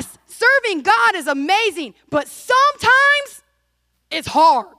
yes, 0.00 0.18
serving 0.26 0.82
God 0.82 1.14
is 1.14 1.26
amazing, 1.26 1.94
but 2.08 2.28
sometimes 2.28 3.42
it's 4.10 4.28
hard. 4.28 4.76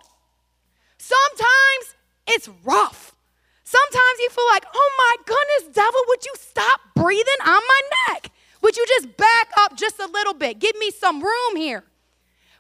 Sometimes 0.98 1.96
it's 2.28 2.50
rough. 2.64 3.16
Sometimes 3.64 4.20
you 4.20 4.30
feel 4.30 4.48
like, 4.52 4.66
oh 4.74 4.92
my 4.98 5.24
goodness, 5.26 5.76
devil, 5.76 6.00
would 6.08 6.26
you 6.26 6.34
stop 6.36 6.82
breathing 6.96 7.42
on 7.42 7.62
my 7.68 7.82
neck? 8.10 8.32
Would 8.62 8.76
you 8.76 8.86
just 8.88 9.16
back 9.18 9.50
up 9.58 9.78
just 9.78 10.00
a 10.00 10.08
little 10.08 10.34
bit? 10.34 10.60
Give 10.60 10.76
me 10.78 10.92
some 10.92 11.22
room 11.22 11.56
here. 11.56 11.84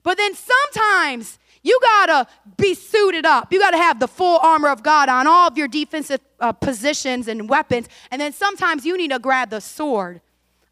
But 0.03 0.17
then 0.17 0.33
sometimes 0.33 1.37
you 1.63 1.77
gotta 1.81 2.27
be 2.57 2.73
suited 2.73 3.25
up. 3.25 3.53
You 3.53 3.59
gotta 3.59 3.77
have 3.77 3.99
the 3.99 4.07
full 4.07 4.39
armor 4.39 4.69
of 4.69 4.81
God 4.81 5.09
on 5.09 5.27
all 5.27 5.47
of 5.47 5.57
your 5.57 5.67
defensive 5.67 6.21
uh, 6.39 6.53
positions 6.53 7.27
and 7.27 7.47
weapons. 7.47 7.87
And 8.09 8.19
then 8.19 8.33
sometimes 8.33 8.83
you 8.83 8.97
need 8.97 9.11
to 9.11 9.19
grab 9.19 9.51
the 9.51 9.61
sword. 9.61 10.21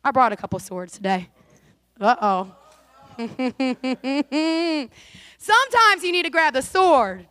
I 0.03 0.11
brought 0.11 0.31
a 0.31 0.37
couple 0.37 0.57
swords 0.59 0.93
today. 0.93 1.29
Uh 2.00 2.16
oh. 2.21 2.55
sometimes 5.38 6.03
you 6.03 6.12
need 6.12 6.23
to 6.23 6.30
grab 6.30 6.53
the 6.53 6.62
sword. 6.62 7.27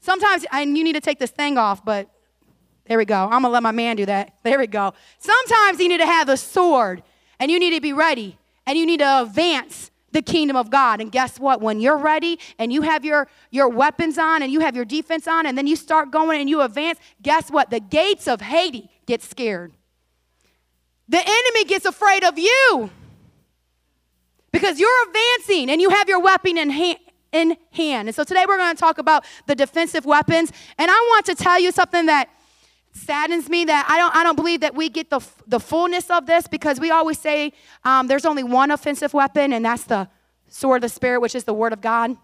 Sometimes, 0.00 0.44
and 0.52 0.76
you 0.76 0.84
need 0.84 0.94
to 0.94 1.00
take 1.00 1.18
this 1.18 1.30
thing 1.30 1.56
off, 1.56 1.84
but 1.84 2.10
there 2.86 2.98
we 2.98 3.04
go. 3.04 3.24
I'm 3.24 3.42
gonna 3.42 3.48
let 3.48 3.62
my 3.62 3.70
man 3.70 3.96
do 3.96 4.04
that. 4.06 4.34
There 4.42 4.58
we 4.58 4.66
go. 4.66 4.92
Sometimes 5.18 5.80
you 5.80 5.88
need 5.88 5.98
to 5.98 6.06
have 6.06 6.26
the 6.26 6.36
sword, 6.36 7.02
and 7.38 7.50
you 7.50 7.58
need 7.58 7.70
to 7.74 7.80
be 7.80 7.92
ready, 7.92 8.36
and 8.66 8.76
you 8.76 8.84
need 8.84 8.98
to 9.00 9.22
advance 9.22 9.90
the 10.10 10.20
kingdom 10.20 10.56
of 10.56 10.70
God. 10.70 11.00
And 11.00 11.10
guess 11.10 11.40
what? 11.40 11.62
When 11.62 11.80
you're 11.80 11.96
ready 11.96 12.38
and 12.58 12.70
you 12.72 12.82
have 12.82 13.04
your, 13.04 13.28
your 13.50 13.68
weapons 13.70 14.18
on 14.18 14.42
and 14.42 14.52
you 14.52 14.60
have 14.60 14.76
your 14.76 14.84
defense 14.84 15.26
on, 15.26 15.46
and 15.46 15.56
then 15.56 15.66
you 15.66 15.76
start 15.76 16.10
going 16.10 16.40
and 16.40 16.50
you 16.50 16.60
advance, 16.60 16.98
guess 17.22 17.50
what? 17.50 17.70
The 17.70 17.80
gates 17.80 18.28
of 18.28 18.42
Hades 18.42 18.88
get 19.06 19.22
scared. 19.22 19.72
The 21.12 21.18
enemy 21.18 21.64
gets 21.66 21.84
afraid 21.84 22.24
of 22.24 22.38
you 22.38 22.88
because 24.50 24.80
you're 24.80 25.08
advancing 25.08 25.68
and 25.68 25.78
you 25.78 25.90
have 25.90 26.08
your 26.08 26.20
weapon 26.20 26.56
in 26.56 26.70
hand. 26.70 26.98
In 27.32 27.56
hand. 27.70 28.08
And 28.08 28.14
so 28.14 28.24
today 28.24 28.44
we're 28.48 28.56
going 28.56 28.74
to 28.74 28.80
talk 28.80 28.96
about 28.96 29.26
the 29.46 29.54
defensive 29.54 30.06
weapons. 30.06 30.52
And 30.78 30.90
I 30.90 30.94
want 30.94 31.26
to 31.26 31.34
tell 31.34 31.60
you 31.60 31.70
something 31.70 32.06
that 32.06 32.30
saddens 32.92 33.50
me 33.50 33.66
that 33.66 33.86
I 33.88 33.98
don't, 33.98 34.16
I 34.16 34.22
don't 34.22 34.36
believe 34.36 34.60
that 34.60 34.74
we 34.74 34.88
get 34.88 35.10
the, 35.10 35.20
the 35.46 35.60
fullness 35.60 36.08
of 36.08 36.24
this 36.24 36.46
because 36.46 36.80
we 36.80 36.90
always 36.90 37.18
say 37.18 37.52
um, 37.84 38.06
there's 38.06 38.24
only 38.24 38.42
one 38.42 38.70
offensive 38.70 39.14
weapon, 39.14 39.52
and 39.52 39.64
that's 39.64 39.84
the 39.84 40.08
sword 40.48 40.78
of 40.78 40.90
the 40.90 40.94
Spirit, 40.94 41.20
which 41.20 41.34
is 41.34 41.44
the 41.44 41.54
Word 41.54 41.72
of 41.74 41.80
God. 41.82 42.16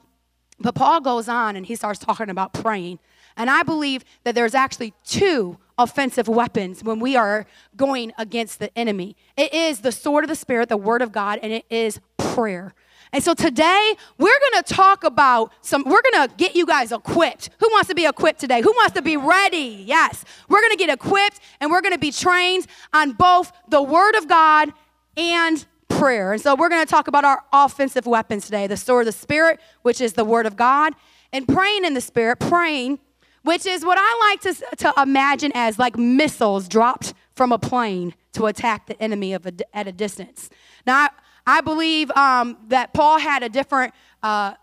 But 0.60 0.74
Paul 0.74 1.00
goes 1.00 1.28
on 1.28 1.56
and 1.56 1.64
he 1.64 1.74
starts 1.74 1.98
talking 1.98 2.30
about 2.30 2.52
praying. 2.52 2.98
And 3.38 3.48
I 3.48 3.62
believe 3.62 4.04
that 4.24 4.34
there's 4.34 4.54
actually 4.54 4.92
two 5.04 5.56
offensive 5.78 6.28
weapons 6.28 6.82
when 6.82 6.98
we 6.98 7.16
are 7.16 7.46
going 7.76 8.12
against 8.18 8.58
the 8.58 8.76
enemy. 8.76 9.16
It 9.36 9.54
is 9.54 9.80
the 9.80 9.92
sword 9.92 10.24
of 10.24 10.28
the 10.28 10.36
Spirit, 10.36 10.68
the 10.68 10.76
Word 10.76 11.00
of 11.00 11.12
God, 11.12 11.38
and 11.40 11.52
it 11.52 11.64
is 11.70 12.00
prayer. 12.16 12.74
And 13.12 13.22
so 13.22 13.32
today 13.32 13.94
we're 14.18 14.38
to 14.62 14.62
talk 14.74 15.04
about 15.04 15.52
some, 15.62 15.84
we're 15.84 16.02
to 16.02 16.28
get 16.36 16.54
you 16.56 16.66
guys 16.66 16.92
equipped. 16.92 17.50
Who 17.60 17.68
wants 17.70 17.88
to 17.88 17.94
be 17.94 18.06
equipped 18.06 18.40
today? 18.40 18.60
Who 18.60 18.72
wants 18.72 18.92
to 18.94 19.02
be 19.02 19.16
ready? 19.16 19.82
Yes. 19.86 20.24
We're 20.48 20.68
to 20.68 20.76
get 20.76 20.90
equipped 20.90 21.40
and 21.60 21.70
we're 21.70 21.80
to 21.80 21.98
be 21.98 22.12
trained 22.12 22.66
on 22.92 23.12
both 23.12 23.52
the 23.68 23.80
Word 23.80 24.16
of 24.16 24.28
God 24.28 24.72
and 25.16 25.64
prayer. 25.88 26.32
And 26.32 26.42
so 26.42 26.54
we're 26.54 26.68
to 26.68 26.84
talk 26.84 27.08
about 27.08 27.24
our 27.24 27.42
offensive 27.52 28.04
weapons 28.06 28.44
today 28.44 28.66
the 28.66 28.76
sword 28.76 29.06
of 29.06 29.14
the 29.14 29.18
Spirit, 29.18 29.60
which 29.82 30.00
is 30.00 30.12
the 30.14 30.24
Word 30.24 30.44
of 30.44 30.56
God, 30.56 30.92
and 31.32 31.46
praying 31.48 31.84
in 31.84 31.94
the 31.94 32.00
Spirit, 32.00 32.40
praying 32.40 32.98
which 33.42 33.66
is 33.66 33.84
what 33.84 33.98
I 34.00 34.28
like 34.30 34.40
to, 34.42 34.76
to 34.76 35.02
imagine 35.02 35.52
as 35.54 35.78
like 35.78 35.96
missiles 35.96 36.68
dropped 36.68 37.14
from 37.34 37.52
a 37.52 37.58
plane 37.58 38.14
to 38.32 38.46
attack 38.46 38.86
the 38.86 39.00
enemy 39.02 39.32
of 39.32 39.46
a, 39.46 39.52
at 39.72 39.86
a 39.86 39.92
distance. 39.92 40.50
Now, 40.86 40.96
I, 41.04 41.10
I 41.46 41.60
believe 41.60 42.10
um, 42.12 42.58
that 42.68 42.92
Paul 42.92 43.18
had 43.18 43.42
a 43.42 43.48
different 43.48 43.94
uh, 44.22 44.54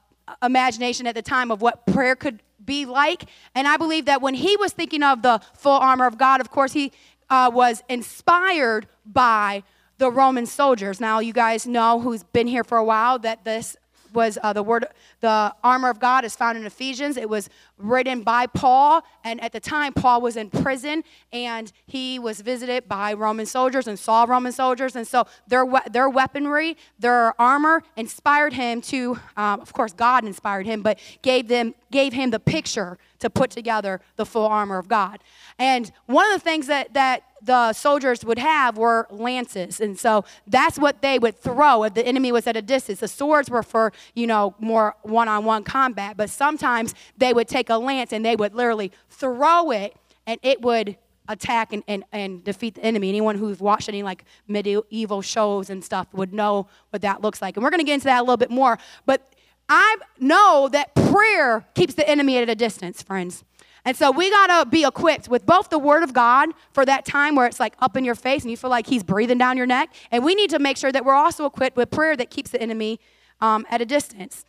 imagination 0.44 1.08
at 1.08 1.16
the 1.16 1.22
time 1.22 1.52
of 1.52 1.62
what 1.62 1.86
prayer 1.88 2.16
could 2.16 2.42
be 2.64 2.86
like. 2.86 3.26
And 3.54 3.68
I 3.68 3.78
believe 3.78 4.06
that 4.06 4.22
when 4.22 4.34
he 4.34 4.58
was 4.58 4.74
thinking 4.74 5.04
of 5.04 5.22
the 5.22 5.42
full 5.56 5.80
armor 5.80 6.06
of 6.06 6.18
God, 6.18 6.42
of 6.42 6.50
course, 6.50 6.74
he 6.74 6.92
uh, 7.30 7.52
was 7.54 7.84
inspired 7.90 8.88
by 9.06 9.64
the 9.98 10.12
Roman 10.12 10.46
soldiers. 10.46 11.00
Now, 11.00 11.20
you 11.20 11.34
guys 11.34 11.66
know 11.66 12.00
who's 12.00 12.24
been 12.24 12.48
here 12.48 12.64
for 12.64 12.78
a 12.78 12.84
while 12.84 13.20
that 13.20 13.46
this 13.46 13.78
was 14.14 14.38
uh, 14.42 14.54
the 14.54 14.64
word, 14.64 14.86
the 15.20 15.54
armor 15.64 15.90
of 15.90 16.00
God 16.00 16.26
is 16.26 16.36
found 16.36 16.58
in 16.58 16.66
Ephesians. 16.66 17.18
It 17.18 17.30
was 17.30 17.50
written 17.78 18.22
by 18.22 18.48
Paul, 18.48 19.04
and 19.24 19.42
at 19.42 19.52
the 19.52 19.60
time, 19.60 19.94
Paul 19.94 20.22
was 20.22 20.38
in 20.38 20.50
prison, 20.50 21.04
and 21.34 21.72
he 21.86 22.20
was 22.20 22.42
visited 22.42 22.88
by 22.88 23.14
Roman 23.14 23.46
soldiers 23.46 23.88
and 23.88 24.00
saw 24.00 24.24
Roman 24.24 24.52
soldiers, 24.52 24.96
and 24.96 25.08
so 25.08 25.26
their 25.48 25.66
their 25.92 26.10
weaponry, 26.10 26.78
their 27.00 27.40
armor, 27.40 27.84
inspired 27.96 28.54
him 28.54 28.82
to. 28.82 29.20
Um, 29.36 29.60
of 29.60 29.74
course, 29.74 29.94
God 29.94 30.26
inspired 30.26 30.66
him, 30.66 30.82
but 30.82 31.00
gave 31.22 31.48
them 31.48 31.76
gave 31.92 32.14
him 32.14 32.32
the 32.32 32.40
picture 32.40 32.98
to 33.20 33.30
put 33.30 33.50
together 33.50 34.02
the 34.18 34.26
full 34.26 34.46
armor 34.46 34.78
of 34.78 34.88
God. 34.88 35.20
And 35.58 35.92
one 36.06 36.30
of 36.32 36.40
the 36.40 36.44
things 36.44 36.68
that 36.68 36.94
that 36.94 37.24
the 37.42 37.74
soldiers 37.74 38.26
would 38.26 38.40
have 38.40 38.78
were 38.78 39.08
lances. 39.12 39.80
And 39.80 39.98
so 40.00 40.26
that's 40.48 40.80
what 40.80 41.02
they 41.02 41.20
would 41.20 41.40
throw 41.40 41.84
if 41.84 41.94
the 41.94 42.06
enemy 42.06 42.32
was 42.32 42.48
at 42.48 42.58
a 42.58 42.62
distance. 42.62 43.00
The 43.00 43.08
swords 43.08 43.50
were 43.50 43.62
for, 43.62 43.94
you 44.16 44.26
know, 44.26 44.56
more 44.60 44.96
one 45.04 45.28
on 45.28 45.46
one 45.46 45.64
combat, 45.64 46.18
but 46.18 46.30
sometimes 46.30 46.96
they 47.18 47.34
would 47.34 47.48
take 47.48 47.65
a 47.70 47.78
lance 47.78 48.14
and 48.14 48.26
they 48.26 48.36
would 48.36 48.54
literally 48.54 48.92
throw 49.10 49.72
it 49.72 49.96
and 50.28 50.40
it 50.44 50.62
would 50.62 50.98
attack 51.28 51.74
and, 51.74 51.84
and, 51.88 52.04
and 52.12 52.44
defeat 52.44 52.76
the 52.76 52.84
enemy. 52.84 53.10
Anyone 53.10 53.38
who's 53.38 53.60
watched 53.60 53.90
any 53.90 54.04
like 54.04 54.26
medieval 54.48 55.22
shows 55.22 55.70
and 55.70 55.84
stuff 55.84 56.08
would 56.14 56.34
know 56.34 56.68
what 56.92 57.02
that 57.02 57.22
looks 57.22 57.42
like. 57.42 57.58
And 57.58 57.64
we're 57.64 57.70
going 57.70 57.80
to 57.80 57.86
get 57.86 57.96
into 57.96 58.06
that 58.06 58.20
a 58.20 58.22
little 58.22 58.38
bit 58.38 58.52
more. 58.52 58.78
But 59.06 59.28
I 59.68 59.98
know 60.20 60.70
that 60.72 60.94
prayer 60.96 61.66
keeps 61.74 61.96
the 61.96 62.08
enemy 62.08 62.38
at 62.38 62.50
a 62.50 62.56
distance, 62.56 63.02
friends. 63.02 63.44
And 63.84 63.96
so 63.96 64.10
we 64.10 64.32
got 64.32 64.64
to 64.64 64.70
be 64.70 64.84
equipped 64.84 65.30
with 65.30 65.46
both 65.46 65.70
the 65.70 65.78
Word 65.78 66.02
of 66.02 66.12
God 66.12 66.50
for 66.74 66.86
that 66.86 67.06
time 67.06 67.36
where 67.36 67.46
it's 67.46 67.60
like 67.60 67.76
up 67.80 67.96
in 67.96 68.04
your 68.04 68.16
face 68.16 68.42
and 68.42 68.50
you 68.50 68.58
feel 68.58 68.72
like 68.72 68.88
He's 68.88 69.04
breathing 69.04 69.38
down 69.38 69.58
your 69.58 69.68
neck. 69.68 69.94
And 70.12 70.24
we 70.24 70.34
need 70.34 70.50
to 70.52 70.60
make 70.60 70.78
sure 70.78 70.92
that 70.92 71.06
we're 71.06 71.14
also 71.14 71.46
equipped 71.46 71.78
with 71.78 71.92
prayer 71.92 72.18
that 72.18 72.32
keeps 72.32 72.50
the 72.50 72.62
enemy 72.62 73.00
um, 73.42 73.66
at 73.70 73.82
a 73.82 73.86
distance. 73.86 74.44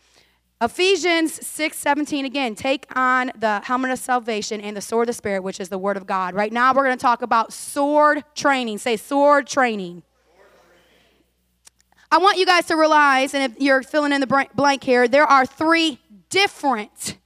Ephesians 0.63 1.47
6 1.47 1.77
17 1.77 2.25
again, 2.25 2.55
take 2.55 2.87
on 2.97 3.31
the 3.39 3.61
helmet 3.65 3.91
of 3.91 3.99
salvation 3.99 4.61
and 4.61 4.75
the 4.75 4.81
sword 4.81 5.05
of 5.05 5.09
the 5.09 5.13
Spirit, 5.13 5.43
which 5.43 5.61
is 5.61 5.69
the 5.69 5.77
Word 5.77 5.99
of 5.99 6.07
God. 6.07 6.35
Right 6.35 6.53
now, 6.53 6.73
we're 6.73 6.85
going 6.85 6.97
to 6.97 7.03
talk 7.03 7.21
about 7.21 7.53
sword 7.53 8.25
training. 8.35 8.79
Say 8.79 8.97
sword 8.97 9.47
training. 9.47 10.03
I 12.11 12.19
want 12.19 12.39
you 12.39 12.47
guys 12.47 12.67
to 12.67 12.77
realize, 12.77 13.35
and 13.35 13.53
if 13.53 13.61
you're 13.61 13.83
filling 13.83 14.13
in 14.13 14.21
the 14.21 14.47
blank 14.55 14.83
here, 14.83 15.09
there 15.09 15.27
are 15.27 15.45
three 15.45 16.01
different 16.31 17.19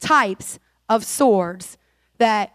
types 0.00 0.58
of 0.88 1.04
swords 1.04 1.78
that 2.18 2.52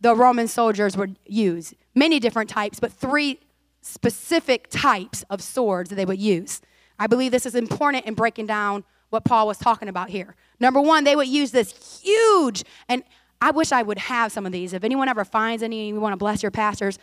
the 0.00 0.14
Roman 0.14 0.48
soldiers 0.48 0.96
would 0.96 1.18
use. 1.26 1.74
Many 1.94 2.18
different 2.18 2.48
types, 2.48 2.80
but 2.80 2.92
three 2.92 3.40
specific 3.82 4.68
types 4.70 5.24
of 5.28 5.42
swords 5.42 5.90
that 5.90 5.96
they 5.96 6.06
would 6.06 6.20
use. 6.20 6.62
I 6.98 7.06
believe 7.06 7.32
this 7.32 7.44
is 7.44 7.54
important 7.54 8.06
in 8.06 8.14
breaking 8.14 8.46
down 8.46 8.84
what 9.10 9.24
Paul 9.24 9.46
was 9.46 9.58
talking 9.58 9.88
about 9.88 10.08
here. 10.08 10.34
Number 10.58 10.80
one, 10.80 11.04
they 11.04 11.14
would 11.14 11.28
use 11.28 11.50
this 11.50 12.00
huge, 12.02 12.64
and 12.88 13.02
I 13.40 13.50
wish 13.50 13.72
I 13.72 13.82
would 13.82 13.98
have 13.98 14.32
some 14.32 14.46
of 14.46 14.52
these. 14.52 14.72
If 14.72 14.84
anyone 14.84 15.08
ever 15.08 15.24
finds 15.24 15.62
any, 15.62 15.88
you 15.88 16.00
want 16.00 16.12
to 16.12 16.16
bless 16.16 16.42
your 16.42 16.50
pastors, 16.50 16.98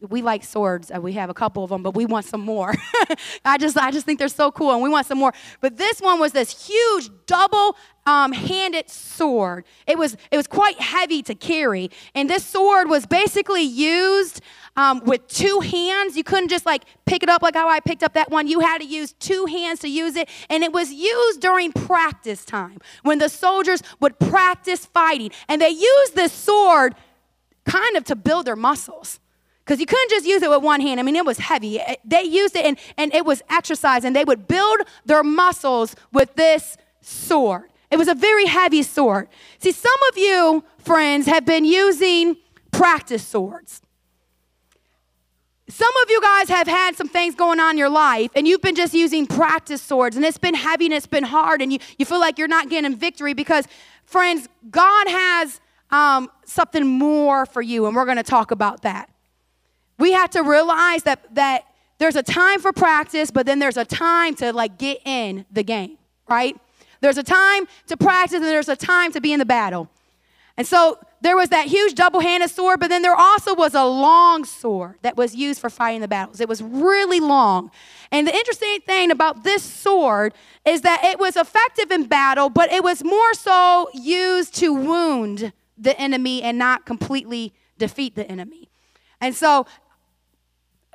we 0.00 0.22
like 0.22 0.44
swords. 0.44 0.92
We 0.92 1.14
have 1.14 1.28
a 1.28 1.34
couple 1.34 1.64
of 1.64 1.70
them, 1.70 1.82
but 1.82 1.94
we 1.94 2.06
want 2.06 2.24
some 2.24 2.40
more. 2.40 2.72
I 3.44 3.58
just, 3.58 3.76
I 3.76 3.90
just 3.90 4.06
think 4.06 4.20
they're 4.20 4.28
so 4.28 4.52
cool, 4.52 4.72
and 4.72 4.82
we 4.82 4.88
want 4.88 5.06
some 5.06 5.18
more. 5.18 5.32
But 5.60 5.76
this 5.76 6.00
one 6.00 6.20
was 6.20 6.32
this 6.32 6.66
huge 6.66 7.10
double-handed 7.26 8.84
um, 8.84 8.88
sword. 8.88 9.64
It 9.88 9.98
was, 9.98 10.16
it 10.30 10.36
was 10.36 10.46
quite 10.46 10.80
heavy 10.80 11.22
to 11.22 11.34
carry, 11.34 11.90
and 12.14 12.30
this 12.30 12.44
sword 12.44 12.88
was 12.88 13.06
basically 13.06 13.62
used 13.62 14.40
um, 14.78 15.02
with 15.04 15.26
two 15.26 15.58
hands. 15.60 16.16
You 16.16 16.22
couldn't 16.22 16.48
just 16.48 16.64
like 16.64 16.84
pick 17.04 17.22
it 17.22 17.28
up 17.28 17.42
like 17.42 17.54
how 17.54 17.68
I 17.68 17.80
picked 17.80 18.04
up 18.04 18.14
that 18.14 18.30
one. 18.30 18.46
You 18.46 18.60
had 18.60 18.78
to 18.78 18.86
use 18.86 19.12
two 19.12 19.44
hands 19.46 19.80
to 19.80 19.88
use 19.88 20.16
it, 20.16 20.28
and 20.48 20.62
it 20.62 20.72
was 20.72 20.92
used 20.92 21.40
during 21.40 21.72
practice 21.72 22.44
time 22.44 22.78
when 23.02 23.18
the 23.18 23.28
soldiers 23.28 23.82
would 24.00 24.18
practice 24.20 24.86
fighting, 24.86 25.32
and 25.48 25.60
they 25.60 25.68
used 25.68 26.14
this 26.14 26.32
sword 26.32 26.94
kind 27.66 27.96
of 27.96 28.04
to 28.04 28.16
build 28.16 28.46
their 28.46 28.56
muscles 28.56 29.18
because 29.64 29.80
you 29.80 29.84
couldn't 29.84 30.10
just 30.10 30.24
use 30.24 30.42
it 30.42 30.48
with 30.48 30.62
one 30.62 30.80
hand. 30.80 31.00
I 31.00 31.02
mean, 31.02 31.16
it 31.16 31.26
was 31.26 31.38
heavy. 31.38 31.80
They 32.04 32.22
used 32.22 32.56
it 32.56 32.64
and, 32.64 32.78
and 32.96 33.12
it 33.12 33.26
was 33.26 33.42
exercise, 33.50 34.04
and 34.04 34.14
they 34.14 34.24
would 34.24 34.46
build 34.46 34.80
their 35.04 35.24
muscles 35.24 35.96
with 36.12 36.34
this 36.36 36.76
sword. 37.00 37.64
It 37.90 37.96
was 37.96 38.06
a 38.06 38.14
very 38.14 38.46
heavy 38.46 38.84
sword. 38.84 39.28
See, 39.58 39.72
some 39.72 40.00
of 40.10 40.16
you, 40.16 40.62
friends, 40.78 41.26
have 41.26 41.44
been 41.44 41.64
using 41.64 42.36
practice 42.70 43.26
swords. 43.26 43.82
Some 45.70 45.92
of 46.02 46.10
you 46.10 46.20
guys 46.22 46.48
have 46.48 46.66
had 46.66 46.96
some 46.96 47.08
things 47.08 47.34
going 47.34 47.60
on 47.60 47.72
in 47.72 47.78
your 47.78 47.90
life, 47.90 48.30
and 48.34 48.48
you've 48.48 48.62
been 48.62 48.74
just 48.74 48.94
using 48.94 49.26
practice 49.26 49.82
swords, 49.82 50.16
and 50.16 50.24
it's 50.24 50.38
been 50.38 50.54
heavy 50.54 50.86
and 50.86 50.94
it's 50.94 51.06
been 51.06 51.24
hard, 51.24 51.60
and 51.60 51.72
you, 51.72 51.78
you 51.98 52.06
feel 52.06 52.20
like 52.20 52.38
you're 52.38 52.48
not 52.48 52.70
getting 52.70 52.96
victory 52.96 53.34
because, 53.34 53.66
friends, 54.04 54.48
God 54.70 55.08
has 55.08 55.60
um, 55.90 56.30
something 56.46 56.86
more 56.86 57.44
for 57.44 57.60
you, 57.60 57.86
and 57.86 57.94
we're 57.94 58.06
going 58.06 58.16
to 58.16 58.22
talk 58.22 58.50
about 58.50 58.82
that. 58.82 59.10
We 59.98 60.12
have 60.12 60.30
to 60.30 60.42
realize 60.42 61.02
that, 61.02 61.34
that 61.34 61.64
there's 61.98 62.16
a 62.16 62.22
time 62.22 62.60
for 62.60 62.72
practice, 62.72 63.30
but 63.30 63.44
then 63.44 63.58
there's 63.58 63.76
a 63.76 63.84
time 63.84 64.34
to 64.36 64.52
like 64.52 64.78
get 64.78 65.02
in 65.04 65.44
the 65.50 65.62
game, 65.62 65.98
right? 66.28 66.56
There's 67.00 67.18
a 67.18 67.22
time 67.22 67.66
to 67.88 67.96
practice 67.96 68.36
and 68.36 68.44
there's 68.44 68.68
a 68.68 68.76
time 68.76 69.12
to 69.12 69.20
be 69.20 69.32
in 69.32 69.38
the 69.38 69.46
battle. 69.46 69.90
And 70.58 70.66
so 70.66 70.98
there 71.20 71.36
was 71.36 71.50
that 71.50 71.68
huge 71.68 71.94
double 71.94 72.18
handed 72.18 72.50
sword, 72.50 72.80
but 72.80 72.88
then 72.88 73.00
there 73.00 73.14
also 73.14 73.54
was 73.54 73.74
a 73.74 73.84
long 73.84 74.44
sword 74.44 74.96
that 75.02 75.16
was 75.16 75.34
used 75.34 75.60
for 75.60 75.70
fighting 75.70 76.00
the 76.00 76.08
battles. 76.08 76.40
It 76.40 76.48
was 76.48 76.60
really 76.60 77.20
long. 77.20 77.70
And 78.10 78.26
the 78.26 78.34
interesting 78.34 78.80
thing 78.80 79.12
about 79.12 79.44
this 79.44 79.62
sword 79.62 80.34
is 80.66 80.80
that 80.80 81.04
it 81.04 81.20
was 81.20 81.36
effective 81.36 81.92
in 81.92 82.06
battle, 82.06 82.50
but 82.50 82.72
it 82.72 82.82
was 82.82 83.04
more 83.04 83.34
so 83.34 83.88
used 83.94 84.54
to 84.56 84.74
wound 84.74 85.52
the 85.78 85.98
enemy 85.98 86.42
and 86.42 86.58
not 86.58 86.84
completely 86.84 87.52
defeat 87.78 88.16
the 88.16 88.28
enemy. 88.28 88.68
And 89.20 89.36
so 89.36 89.64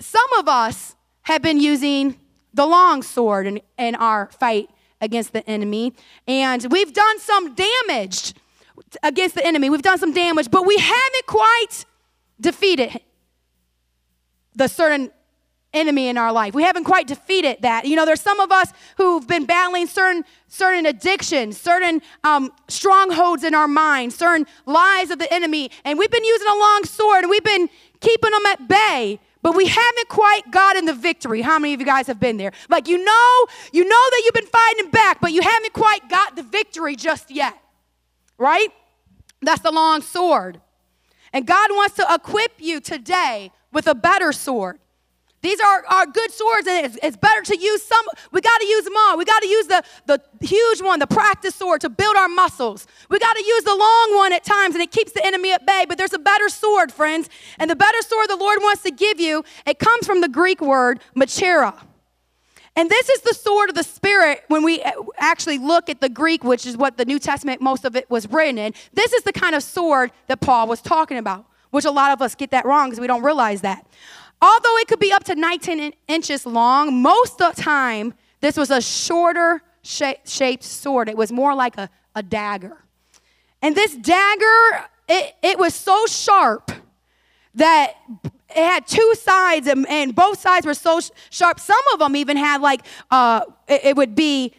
some 0.02 0.34
of 0.40 0.50
us 0.50 0.98
have 1.22 1.42
been 1.42 1.60
using 1.62 2.20
the 2.54 2.66
long 2.66 3.02
sword 3.02 3.48
in, 3.48 3.62
in 3.78 3.96
our 3.96 4.28
fight 4.28 4.70
against 5.00 5.32
the 5.32 5.50
enemy, 5.50 5.94
and 6.28 6.66
we've 6.70 6.94
done 6.94 7.20
some 7.20 7.56
damage 7.56 8.34
against 9.02 9.36
the 9.36 9.46
enemy. 9.46 9.70
We've 9.70 9.82
done 9.82 9.98
some 9.98 10.14
damage, 10.14 10.52
but 10.52 10.66
we 10.66 10.78
haven't 10.78 11.26
quite 11.26 11.86
defeated 12.40 13.00
the 14.56 14.68
certain 14.68 15.12
enemy 15.74 16.08
in 16.08 16.18
our 16.18 16.32
life. 16.32 16.54
We 16.54 16.64
haven't 16.64 16.84
quite 16.84 17.08
defeated 17.08 17.58
that. 17.62 17.86
You 17.86 17.96
know, 17.96 18.06
there's 18.06 18.22
some 18.22 18.40
of 18.40 18.52
us 18.52 18.72
who've 18.98 19.28
been 19.28 19.46
battling 19.46 19.88
certain 19.88 20.24
certain 20.48 20.86
addictions, 20.86 21.60
certain 21.60 22.02
um, 22.24 22.52
strongholds 22.68 23.44
in 23.44 23.56
our 23.56 23.68
mind, 23.68 24.14
certain 24.14 24.46
lies 24.66 25.10
of 25.10 25.20
the 25.20 25.34
enemy, 25.34 25.72
and 25.84 25.98
we've 25.98 26.12
been 26.12 26.24
using 26.24 26.48
a 26.48 26.60
long 26.60 26.84
sword 26.86 27.24
and 27.24 27.30
we've 27.30 27.44
been 27.44 27.70
keeping 28.00 28.32
them 28.32 28.46
at 28.46 28.68
bay. 28.68 29.20
But 29.42 29.56
we 29.56 29.68
haven't 29.68 30.08
quite 30.08 30.50
gotten 30.52 30.86
the 30.86 30.94
victory. 30.94 31.42
How 31.42 31.60
many 31.60 31.74
of 31.74 31.82
you 31.82 31.86
guys 31.86 32.08
have 32.08 32.20
been 32.20 32.38
there? 32.38 32.54
Like 32.70 32.88
you 32.88 33.04
know, 33.04 33.46
you 33.74 33.84
know 33.84 34.10
that 34.12 34.22
you've 34.24 34.36
been 34.36 34.46
fighting 34.46 34.90
back, 34.92 35.20
but 35.20 35.34
you 35.34 35.42
haven't 35.42 35.74
quite 35.74 36.08
got 36.10 36.36
the 36.36 36.44
victory 36.44 36.96
just 36.96 37.30
yet. 37.30 37.58
Right? 38.38 38.70
That's 39.46 39.62
the 39.62 39.72
long 39.72 40.02
sword. 40.02 40.62
And 41.32 41.48
God 41.48 41.72
wants 41.72 41.96
to 41.96 42.08
equip 42.10 42.54
you 42.60 42.80
today 42.80 43.52
with 43.72 43.88
a 43.88 43.96
better 43.96 44.32
sword. 44.32 44.80
These 45.44 45.60
are, 45.60 45.84
are 45.90 46.06
good 46.06 46.32
swords, 46.32 46.68
and 46.68 46.86
it's, 46.86 46.98
it's 47.04 47.18
better 47.18 47.42
to 47.42 47.58
use 47.58 47.84
some. 47.84 48.06
We 48.32 48.40
got 48.40 48.62
to 48.62 48.66
use 48.66 48.86
them 48.86 48.94
all. 48.96 49.18
We 49.18 49.26
got 49.26 49.42
to 49.42 49.48
use 49.48 49.68
the, 49.68 49.84
the 50.06 50.22
huge 50.40 50.82
one, 50.82 51.00
the 51.00 51.08
practice 51.08 51.54
sword, 51.56 51.82
to 51.82 51.90
build 51.90 52.16
our 52.16 52.30
muscles. 52.30 52.88
We 53.10 53.20
got 53.20 53.36
to 53.36 53.44
use 53.46 53.66
the 53.66 53.76
long 53.76 54.16
one 54.16 54.32
at 54.32 54.46
times, 54.46 54.74
and 54.74 54.82
it 54.82 54.92
keeps 54.92 55.12
the 55.12 55.26
enemy 55.26 55.52
at 55.52 55.66
bay. 55.66 55.86
But 55.86 55.98
there's 55.98 56.14
a 56.14 56.20
better 56.20 56.48
sword, 56.48 56.94
friends. 56.94 57.30
And 57.60 57.70
the 57.70 57.76
better 57.76 58.02
sword 58.04 58.30
the 58.30 58.38
Lord 58.38 58.60
wants 58.62 58.84
to 58.84 58.92
give 58.92 59.20
you, 59.20 59.44
it 59.68 59.80
comes 59.80 60.08
from 60.08 60.22
the 60.22 60.30
Greek 60.30 60.62
word 60.62 61.02
machaira. 61.14 61.76
And 62.76 62.90
this 62.90 63.08
is 63.10 63.22
the 63.22 63.34
sword 63.34 63.70
of 63.70 63.76
the 63.76 63.84
Spirit 63.84 64.44
when 64.48 64.64
we 64.64 64.82
uh, 64.82 64.92
actually 65.18 65.60
look 65.60 65.90
at 65.90 66.02
the 66.02 66.10
Greek, 66.10 66.44
which 66.44 66.66
is 66.66 66.76
what 66.76 66.98
the 66.98 67.06
New 67.06 67.20
Testament, 67.20 67.62
most 67.62 67.86
of 67.86 67.96
it 67.96 68.10
was 68.10 68.28
written 68.30 68.58
in. 68.58 68.74
This 68.94 69.14
is 69.14 69.24
the 69.24 69.34
kind 69.34 69.54
of 69.54 69.62
sword 69.62 70.12
that 70.28 70.42
Paul 70.42 70.68
was 70.68 70.82
talking 70.82 71.18
about, 71.18 71.46
which 71.70 71.86
a 71.86 71.92
lot 71.92 72.12
of 72.12 72.22
us 72.22 72.34
get 72.34 72.50
that 72.52 72.66
wrong 72.66 72.90
because 72.90 73.00
we 73.00 73.08
don't 73.08 73.22
realize 73.22 73.62
that. 73.62 73.86
Although 74.42 74.78
it 74.78 74.88
could 74.88 75.00
be 75.00 75.12
up 75.14 75.24
to 75.26 75.36
19 75.36 75.94
inches 76.08 76.46
long, 76.46 77.02
most 77.02 77.40
of 77.42 77.56
the 77.56 77.62
time, 77.62 78.14
this 78.42 78.58
was 78.58 78.72
a 78.72 78.82
shorter 78.82 79.62
shaped 79.84 80.64
sword. 80.64 81.10
It 81.10 81.16
was 81.16 81.32
more 81.32 81.54
like 81.54 81.78
a, 81.78 81.90
a 82.16 82.24
dagger. 82.24 82.78
And 83.62 83.76
this 83.76 83.96
dagger, 83.96 84.86
it, 85.08 85.36
it 85.44 85.60
was 85.60 85.76
so 85.76 86.06
sharp 86.08 86.72
that 87.56 87.94
it 88.56 88.64
had 88.64 88.88
two 88.88 89.16
sides 89.16 89.68
and, 89.68 89.88
and 89.90 90.16
both 90.16 90.40
sides 90.40 90.66
were 90.66 90.74
so 90.74 91.00
sh- 91.00 91.10
sharp. 91.30 91.60
Some 91.60 91.82
of 91.94 92.00
them 92.00 92.16
even 92.16 92.38
had 92.38 92.62
like, 92.62 92.86
uh, 93.12 93.42
it, 93.68 93.86
it 93.86 93.98
would 93.98 94.16
be 94.16 94.54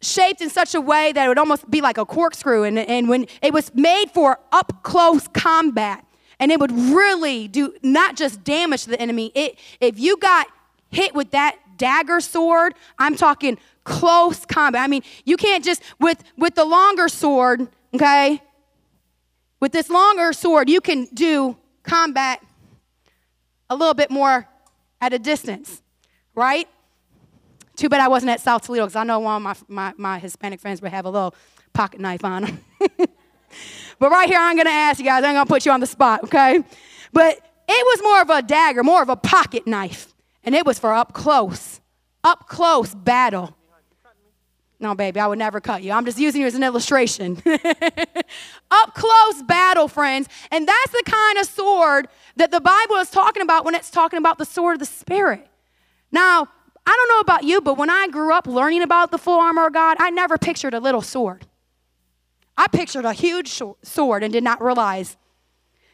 shaped 0.00 0.40
in 0.40 0.50
such 0.50 0.74
a 0.74 0.80
way 0.80 1.12
that 1.12 1.24
it 1.24 1.28
would 1.28 1.38
almost 1.38 1.70
be 1.70 1.80
like 1.80 1.98
a 1.98 2.04
corkscrew. 2.04 2.64
And, 2.64 2.78
and 2.78 3.08
when 3.08 3.26
it 3.42 3.52
was 3.52 3.74
made 3.74 4.10
for 4.12 4.38
up 4.52 4.82
close 4.82 5.26
combat, 5.28 6.04
and 6.38 6.52
it 6.52 6.60
would 6.60 6.72
really 6.72 7.48
do 7.48 7.74
not 7.82 8.16
just 8.16 8.44
damage 8.44 8.84
the 8.84 9.00
enemy. 9.00 9.32
It, 9.34 9.58
if 9.80 9.98
you 9.98 10.18
got 10.18 10.46
hit 10.90 11.14
with 11.14 11.30
that 11.30 11.56
dagger 11.76 12.20
sword, 12.20 12.74
I'm 12.98 13.16
talking 13.16 13.58
close 13.84 14.44
combat. 14.44 14.82
I 14.82 14.86
mean, 14.86 15.02
you 15.24 15.36
can't 15.36 15.64
just 15.64 15.82
with 15.98 16.22
with 16.36 16.54
the 16.54 16.64
longer 16.64 17.08
sword, 17.08 17.68
okay? 17.94 18.42
With 19.60 19.72
this 19.72 19.88
longer 19.88 20.32
sword, 20.32 20.68
you 20.68 20.80
can 20.80 21.06
do 21.14 21.56
combat 21.86 22.42
a 23.70 23.76
little 23.76 23.94
bit 23.94 24.10
more 24.10 24.46
at 25.00 25.12
a 25.12 25.18
distance, 25.18 25.82
right? 26.34 26.68
Too 27.76 27.88
bad 27.88 28.00
I 28.00 28.08
wasn't 28.08 28.30
at 28.30 28.40
South 28.40 28.62
Toledo 28.62 28.84
because 28.84 28.96
I 28.96 29.04
know 29.04 29.18
one 29.20 29.36
of 29.36 29.42
my, 29.42 29.56
my, 29.68 29.94
my 29.96 30.18
Hispanic 30.18 30.60
friends 30.60 30.82
would 30.82 30.92
have 30.92 31.04
a 31.04 31.10
little 31.10 31.34
pocket 31.72 32.00
knife 32.00 32.24
on 32.24 32.42
them. 32.42 32.60
But 33.98 34.10
right 34.10 34.28
here, 34.28 34.38
I'm 34.38 34.56
going 34.56 34.66
to 34.66 34.72
ask 34.72 34.98
you 34.98 35.04
guys, 35.04 35.24
I'm 35.24 35.34
going 35.34 35.46
to 35.46 35.48
put 35.48 35.64
you 35.64 35.72
on 35.72 35.80
the 35.80 35.86
spot, 35.86 36.24
okay? 36.24 36.62
But 37.12 37.38
it 37.68 37.86
was 37.86 38.02
more 38.02 38.20
of 38.20 38.30
a 38.30 38.42
dagger, 38.46 38.82
more 38.82 39.02
of 39.02 39.08
a 39.08 39.16
pocket 39.16 39.66
knife. 39.66 40.14
And 40.44 40.54
it 40.54 40.66
was 40.66 40.78
for 40.78 40.92
up 40.92 41.12
close, 41.12 41.80
up 42.22 42.46
close 42.46 42.94
battle. 42.94 43.56
No, 44.78 44.94
baby, 44.94 45.20
I 45.20 45.26
would 45.26 45.38
never 45.38 45.60
cut 45.60 45.82
you. 45.82 45.92
I'm 45.92 46.04
just 46.04 46.18
using 46.18 46.42
you 46.42 46.46
as 46.46 46.54
an 46.54 46.62
illustration. 46.62 47.42
up 48.70 48.94
close 48.94 49.42
battle, 49.42 49.88
friends. 49.88 50.28
And 50.50 50.68
that's 50.68 50.90
the 50.92 51.02
kind 51.06 51.38
of 51.38 51.46
sword 51.46 52.08
that 52.36 52.50
the 52.50 52.60
Bible 52.60 52.96
is 52.96 53.10
talking 53.10 53.42
about 53.42 53.64
when 53.64 53.74
it's 53.74 53.90
talking 53.90 54.18
about 54.18 54.36
the 54.36 54.44
sword 54.44 54.74
of 54.74 54.80
the 54.80 54.86
Spirit. 54.86 55.48
Now, 56.12 56.48
I 56.86 56.94
don't 56.94 57.08
know 57.08 57.20
about 57.20 57.44
you, 57.44 57.60
but 57.60 57.78
when 57.78 57.90
I 57.90 58.08
grew 58.08 58.32
up 58.32 58.46
learning 58.46 58.82
about 58.82 59.10
the 59.10 59.18
full 59.18 59.40
armor 59.40 59.66
of 59.66 59.72
God, 59.72 59.96
I 59.98 60.10
never 60.10 60.36
pictured 60.36 60.74
a 60.74 60.80
little 60.80 61.02
sword. 61.02 61.46
I 62.56 62.68
pictured 62.68 63.04
a 63.04 63.12
huge 63.12 63.60
sword 63.82 64.22
and 64.22 64.32
did 64.32 64.44
not 64.44 64.62
realize. 64.62 65.16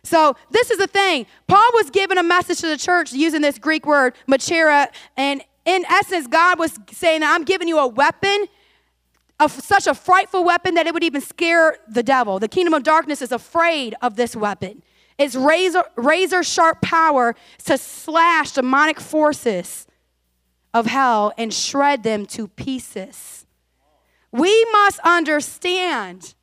So, 0.04 0.36
this 0.50 0.70
is 0.70 0.78
the 0.78 0.88
thing. 0.88 1.26
Paul 1.46 1.68
was 1.74 1.88
giving 1.90 2.18
a 2.18 2.22
message 2.24 2.58
to 2.58 2.66
the 2.66 2.76
church 2.76 3.12
using 3.12 3.40
this 3.40 3.58
Greek 3.58 3.86
word, 3.86 4.14
machaira, 4.28 4.88
and 5.16 5.42
in 5.64 5.84
essence, 5.86 6.26
God 6.26 6.58
was 6.58 6.78
saying, 6.90 7.22
I'm 7.22 7.44
giving 7.44 7.68
you 7.68 7.78
a 7.78 7.86
weapon, 7.86 8.46
of 9.42 9.50
such 9.50 9.88
a 9.88 9.94
frightful 9.94 10.44
weapon 10.44 10.74
that 10.74 10.86
it 10.86 10.94
would 10.94 11.02
even 11.02 11.20
scare 11.20 11.76
the 11.88 12.02
devil. 12.02 12.38
The 12.38 12.48
kingdom 12.48 12.74
of 12.74 12.84
darkness 12.84 13.20
is 13.20 13.32
afraid 13.32 13.94
of 14.00 14.14
this 14.14 14.36
weapon. 14.36 14.84
It's 15.18 15.34
razor, 15.34 15.84
razor 15.96 16.44
sharp 16.44 16.80
power 16.80 17.34
to 17.64 17.76
slash 17.76 18.52
demonic 18.52 19.00
forces 19.00 19.86
of 20.72 20.86
hell 20.86 21.32
and 21.36 21.52
shred 21.52 22.04
them 22.04 22.24
to 22.26 22.46
pieces. 22.46 23.44
We 24.30 24.64
must 24.72 25.00
understand 25.00 26.34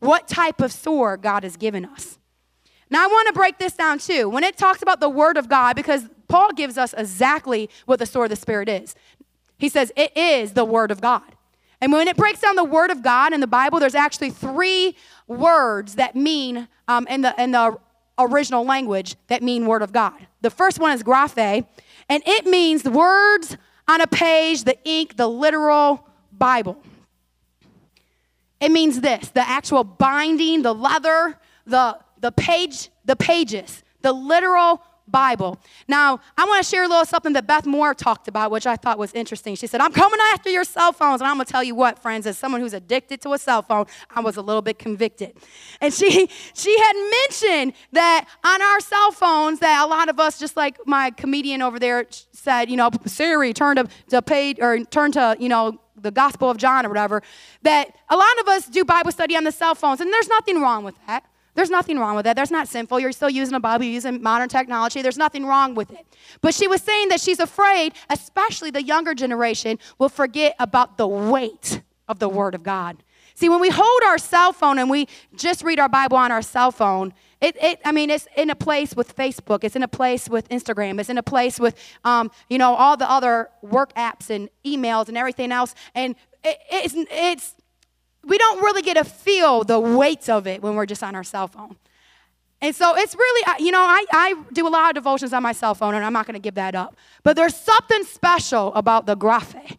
what 0.00 0.28
type 0.28 0.60
of 0.60 0.72
sword 0.72 1.22
God 1.22 1.44
has 1.44 1.56
given 1.56 1.86
us. 1.86 2.18
Now, 2.90 3.04
I 3.04 3.06
want 3.06 3.28
to 3.28 3.32
break 3.32 3.58
this 3.58 3.72
down 3.72 3.98
too. 3.98 4.28
When 4.28 4.44
it 4.44 4.58
talks 4.58 4.82
about 4.82 5.00
the 5.00 5.08
Word 5.08 5.38
of 5.38 5.48
God, 5.48 5.74
because 5.74 6.06
Paul 6.28 6.52
gives 6.52 6.76
us 6.76 6.92
exactly 6.92 7.70
what 7.86 7.98
the 7.98 8.06
sword 8.06 8.26
of 8.26 8.38
the 8.38 8.40
Spirit 8.40 8.68
is, 8.68 8.94
he 9.58 9.70
says 9.70 9.90
it 9.96 10.14
is 10.14 10.52
the 10.52 10.66
Word 10.66 10.90
of 10.90 11.00
God. 11.00 11.22
And 11.82 11.92
when 11.92 12.06
it 12.06 12.16
breaks 12.16 12.40
down 12.40 12.54
the 12.54 12.62
Word 12.62 12.92
of 12.92 13.02
God 13.02 13.32
in 13.32 13.40
the 13.40 13.48
Bible, 13.48 13.80
there's 13.80 13.96
actually 13.96 14.30
three 14.30 14.96
words 15.26 15.96
that 15.96 16.14
mean, 16.14 16.68
um, 16.86 17.08
in, 17.08 17.22
the, 17.22 17.34
in 17.42 17.50
the 17.50 17.76
original 18.20 18.64
language, 18.64 19.16
that 19.26 19.42
mean 19.42 19.66
Word 19.66 19.82
of 19.82 19.92
God. 19.92 20.14
The 20.42 20.50
first 20.50 20.78
one 20.78 20.92
is 20.92 21.02
graphe, 21.02 21.66
and 22.08 22.22
it 22.24 22.46
means 22.46 22.84
words 22.84 23.56
on 23.88 24.00
a 24.00 24.06
page, 24.06 24.62
the 24.62 24.78
ink, 24.84 25.16
the 25.16 25.26
literal 25.26 26.06
Bible. 26.30 26.80
It 28.60 28.70
means 28.70 29.00
this 29.00 29.30
the 29.30 29.46
actual 29.46 29.82
binding, 29.82 30.62
the 30.62 30.72
leather, 30.72 31.36
the, 31.66 31.98
the 32.20 32.30
page, 32.30 32.90
the 33.04 33.16
pages, 33.16 33.82
the 34.02 34.12
literal 34.12 34.80
Bible. 35.08 35.58
Now, 35.88 36.20
I 36.36 36.44
want 36.44 36.64
to 36.64 36.68
share 36.68 36.84
a 36.84 36.88
little 36.88 37.04
something 37.04 37.32
that 37.32 37.46
Beth 37.46 37.66
Moore 37.66 37.94
talked 37.94 38.28
about, 38.28 38.50
which 38.50 38.66
I 38.66 38.76
thought 38.76 38.98
was 38.98 39.12
interesting. 39.12 39.54
She 39.56 39.66
said, 39.66 39.80
I'm 39.80 39.92
coming 39.92 40.18
after 40.32 40.50
your 40.50 40.64
cell 40.64 40.92
phones. 40.92 41.20
And 41.20 41.28
I'm 41.28 41.36
going 41.36 41.46
to 41.46 41.52
tell 41.52 41.64
you 41.64 41.74
what, 41.74 41.98
friends, 41.98 42.26
as 42.26 42.38
someone 42.38 42.60
who's 42.60 42.72
addicted 42.72 43.20
to 43.22 43.32
a 43.32 43.38
cell 43.38 43.62
phone, 43.62 43.86
I 44.10 44.20
was 44.20 44.36
a 44.36 44.42
little 44.42 44.62
bit 44.62 44.78
convicted. 44.78 45.36
And 45.80 45.92
she, 45.92 46.28
she 46.54 46.78
had 46.78 47.10
mentioned 47.10 47.72
that 47.92 48.28
on 48.44 48.62
our 48.62 48.80
cell 48.80 49.12
phones, 49.12 49.58
that 49.60 49.84
a 49.84 49.88
lot 49.88 50.08
of 50.08 50.18
us, 50.20 50.38
just 50.38 50.56
like 50.56 50.78
my 50.86 51.10
comedian 51.10 51.62
over 51.62 51.78
there 51.78 52.06
said, 52.32 52.70
you 52.70 52.76
know, 52.76 52.90
Siri, 53.06 53.52
turn 53.52 53.76
to, 53.76 53.88
to 54.10 54.22
page, 54.22 54.58
or 54.60 54.78
turn 54.84 55.12
to, 55.12 55.36
you 55.38 55.48
know, 55.48 55.78
the 55.96 56.10
Gospel 56.10 56.50
of 56.50 56.56
John 56.56 56.86
or 56.86 56.88
whatever, 56.88 57.22
that 57.62 57.94
a 58.08 58.16
lot 58.16 58.40
of 58.40 58.48
us 58.48 58.66
do 58.66 58.84
Bible 58.84 59.12
study 59.12 59.36
on 59.36 59.44
the 59.44 59.52
cell 59.52 59.74
phones, 59.74 60.00
and 60.00 60.12
there's 60.12 60.28
nothing 60.28 60.60
wrong 60.60 60.84
with 60.84 60.94
that. 61.06 61.24
There's 61.54 61.70
nothing 61.70 61.98
wrong 61.98 62.16
with 62.16 62.24
that. 62.24 62.36
That's 62.36 62.50
not 62.50 62.68
sinful. 62.68 63.00
You're 63.00 63.12
still 63.12 63.30
using 63.30 63.54
a 63.54 63.60
Bible, 63.60 63.84
you're 63.84 63.94
using 63.94 64.22
modern 64.22 64.48
technology. 64.48 65.02
There's 65.02 65.18
nothing 65.18 65.44
wrong 65.44 65.74
with 65.74 65.90
it. 65.90 66.06
But 66.40 66.54
she 66.54 66.66
was 66.66 66.80
saying 66.82 67.08
that 67.08 67.20
she's 67.20 67.40
afraid, 67.40 67.94
especially 68.08 68.70
the 68.70 68.82
younger 68.82 69.14
generation, 69.14 69.78
will 69.98 70.08
forget 70.08 70.54
about 70.58 70.96
the 70.96 71.06
weight 71.06 71.82
of 72.08 72.18
the 72.18 72.28
Word 72.28 72.54
of 72.54 72.62
God. 72.62 73.02
See, 73.34 73.48
when 73.48 73.60
we 73.60 73.70
hold 73.70 74.02
our 74.06 74.18
cell 74.18 74.52
phone 74.52 74.78
and 74.78 74.90
we 74.90 75.08
just 75.34 75.62
read 75.62 75.78
our 75.78 75.88
Bible 75.88 76.16
on 76.16 76.30
our 76.30 76.42
cell 76.42 76.70
phone, 76.70 77.14
It, 77.40 77.56
it, 77.60 77.80
I 77.84 77.90
mean, 77.90 78.10
it's 78.10 78.28
in 78.36 78.50
a 78.50 78.54
place 78.54 78.94
with 78.94 79.16
Facebook. 79.16 79.64
It's 79.64 79.74
in 79.74 79.82
a 79.82 79.88
place 79.88 80.28
with 80.28 80.48
Instagram. 80.48 81.00
It's 81.00 81.08
in 81.08 81.18
a 81.18 81.22
place 81.22 81.58
with, 81.58 81.74
um, 82.04 82.30
you 82.48 82.58
know, 82.58 82.74
all 82.74 82.96
the 82.96 83.10
other 83.10 83.48
work 83.62 83.94
apps 83.94 84.30
and 84.30 84.48
emails 84.64 85.08
and 85.08 85.16
everything 85.16 85.50
else. 85.50 85.74
And 85.94 86.14
it, 86.44 86.58
it's, 86.70 86.94
it's, 87.10 87.54
we 88.24 88.38
don't 88.38 88.62
really 88.62 88.82
get 88.82 88.94
to 88.94 89.04
feel 89.04 89.64
the 89.64 89.80
weight 89.80 90.28
of 90.28 90.46
it 90.46 90.62
when 90.62 90.74
we're 90.74 90.86
just 90.86 91.02
on 91.02 91.14
our 91.14 91.24
cell 91.24 91.48
phone. 91.48 91.76
And 92.60 92.74
so 92.76 92.94
it's 92.96 93.16
really, 93.16 93.64
you 93.64 93.72
know, 93.72 93.80
I, 93.80 94.04
I 94.12 94.42
do 94.52 94.68
a 94.68 94.70
lot 94.70 94.90
of 94.90 94.94
devotions 94.94 95.32
on 95.32 95.42
my 95.42 95.52
cell 95.52 95.74
phone, 95.74 95.94
and 95.94 96.04
I'm 96.04 96.12
not 96.12 96.26
going 96.26 96.34
to 96.34 96.40
give 96.40 96.54
that 96.54 96.76
up. 96.76 96.96
But 97.24 97.34
there's 97.34 97.56
something 97.56 98.04
special 98.04 98.72
about 98.74 99.06
the 99.06 99.16
graphe, 99.16 99.76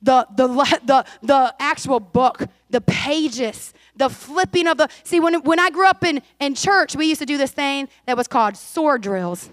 the, 0.00 0.26
the, 0.34 0.48
the, 0.84 1.04
the 1.22 1.54
actual 1.58 2.00
book, 2.00 2.44
the 2.70 2.80
pages, 2.80 3.74
the 3.96 4.08
flipping 4.08 4.66
of 4.66 4.78
the. 4.78 4.88
See, 5.04 5.20
when, 5.20 5.42
when 5.42 5.60
I 5.60 5.68
grew 5.68 5.86
up 5.86 6.02
in, 6.02 6.22
in 6.40 6.54
church, 6.54 6.96
we 6.96 7.04
used 7.04 7.20
to 7.20 7.26
do 7.26 7.36
this 7.36 7.50
thing 7.50 7.90
that 8.06 8.16
was 8.16 8.28
called 8.28 8.56
sword 8.56 9.02
drills. 9.02 9.50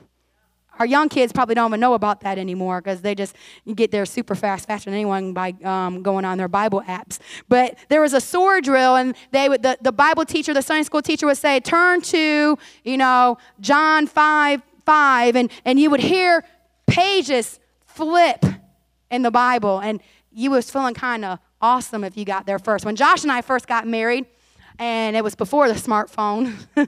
Our 0.79 0.85
young 0.85 1.09
kids 1.09 1.33
probably 1.33 1.55
don't 1.55 1.69
even 1.69 1.81
know 1.81 1.93
about 1.93 2.21
that 2.21 2.37
anymore 2.37 2.79
because 2.79 3.01
they 3.01 3.13
just 3.13 3.35
get 3.75 3.91
there 3.91 4.05
super 4.05 4.33
fast, 4.33 4.65
faster 4.65 4.89
than 4.89 4.95
anyone 4.95 5.33
by 5.33 5.53
um, 5.63 6.01
going 6.01 6.23
on 6.23 6.37
their 6.37 6.47
Bible 6.47 6.81
apps. 6.87 7.19
But 7.49 7.77
there 7.89 7.99
was 8.01 8.13
a 8.13 8.21
sword 8.21 8.63
drill, 8.63 8.95
and 8.95 9.13
they 9.31 9.49
would, 9.49 9.61
the, 9.61 9.77
the 9.81 9.91
Bible 9.91 10.23
teacher, 10.23 10.53
the 10.53 10.61
Sunday 10.61 10.83
school 10.83 11.01
teacher 11.01 11.25
would 11.25 11.37
say, 11.37 11.59
turn 11.59 11.99
to, 12.01 12.57
you 12.85 12.97
know, 12.97 13.37
John 13.59 14.07
5, 14.07 14.61
5, 14.85 15.35
and, 15.35 15.51
and 15.65 15.79
you 15.79 15.89
would 15.89 15.99
hear 15.99 16.45
pages 16.87 17.59
flip 17.85 18.45
in 19.11 19.21
the 19.21 19.31
Bible, 19.31 19.79
and 19.79 20.01
you 20.31 20.51
was 20.51 20.71
feeling 20.71 20.93
kind 20.93 21.25
of 21.25 21.39
awesome 21.61 22.05
if 22.05 22.15
you 22.15 22.23
got 22.23 22.45
there 22.45 22.59
first. 22.59 22.85
When 22.85 22.95
Josh 22.95 23.23
and 23.23 23.31
I 23.33 23.41
first 23.41 23.67
got 23.67 23.85
married, 23.85 24.25
and 24.77 25.17
it 25.17 25.25
was 25.25 25.35
before 25.35 25.67
the 25.67 25.73
smartphone, 25.73 26.53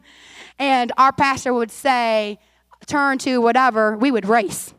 and 0.60 0.93
our 0.98 1.12
pastor 1.12 1.53
would 1.53 1.71
say, 1.71 2.39
turn 2.88 3.18
to 3.20 3.40
whatever, 3.40 3.98
we 3.98 4.12
would 4.12 4.28
race. 4.28 4.74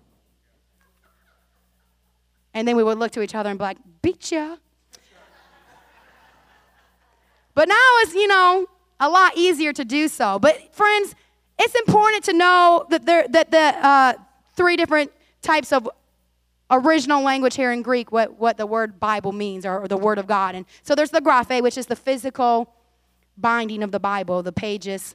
And 2.54 2.68
then 2.68 2.76
we 2.76 2.84
would 2.84 2.98
look 2.98 3.12
to 3.12 3.22
each 3.22 3.34
other 3.34 3.50
and 3.50 3.58
be 3.58 3.64
like, 3.64 3.78
beat 4.02 4.30
ya. 4.30 4.56
But 7.54 7.68
now 7.68 7.74
it's, 8.00 8.14
you 8.14 8.26
know, 8.26 8.66
a 8.98 9.08
lot 9.08 9.36
easier 9.36 9.72
to 9.72 9.84
do 9.84 10.08
so. 10.08 10.38
But 10.38 10.74
friends, 10.74 11.14
it's 11.58 11.74
important 11.74 12.24
to 12.24 12.32
know 12.32 12.86
that 12.90 13.04
there 13.04 13.26
that 13.28 13.50
the 13.50 13.58
uh, 13.58 14.14
three 14.54 14.76
different 14.76 15.12
types 15.42 15.72
of 15.72 15.88
original 16.70 17.22
language 17.22 17.54
here 17.54 17.70
in 17.70 17.82
Greek, 17.82 18.10
what, 18.10 18.38
what 18.38 18.56
the 18.56 18.66
word 18.66 18.98
Bible 18.98 19.32
means, 19.32 19.66
or, 19.66 19.80
or 19.80 19.88
the 19.88 19.96
word 19.96 20.18
of 20.18 20.26
God. 20.26 20.54
And 20.54 20.64
so 20.82 20.94
there's 20.94 21.10
the 21.10 21.20
graphe, 21.20 21.62
which 21.62 21.76
is 21.76 21.86
the 21.86 21.96
physical 21.96 22.74
binding 23.36 23.82
of 23.82 23.92
the 23.92 24.00
Bible, 24.00 24.42
the 24.42 24.52
pages, 24.52 25.14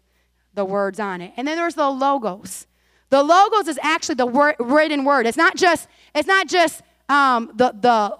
the 0.54 0.64
words 0.64 1.00
on 1.00 1.22
it. 1.22 1.34
And 1.36 1.48
then 1.48 1.58
there's 1.58 1.76
the 1.76 1.90
logos. 1.90 2.67
The 3.10 3.24
logos 3.24 3.68
is 3.68 3.80
actually 3.82 4.16
the 4.16 4.26
word, 4.26 4.56
written 4.60 5.06
word. 5.06 5.26
It's 5.26 5.38
not 5.38 5.56
just, 5.56 5.88
it's 6.14 6.28
not 6.28 6.48
just 6.48 6.82
um, 7.08 7.52
the, 7.56 7.74
the 7.80 8.18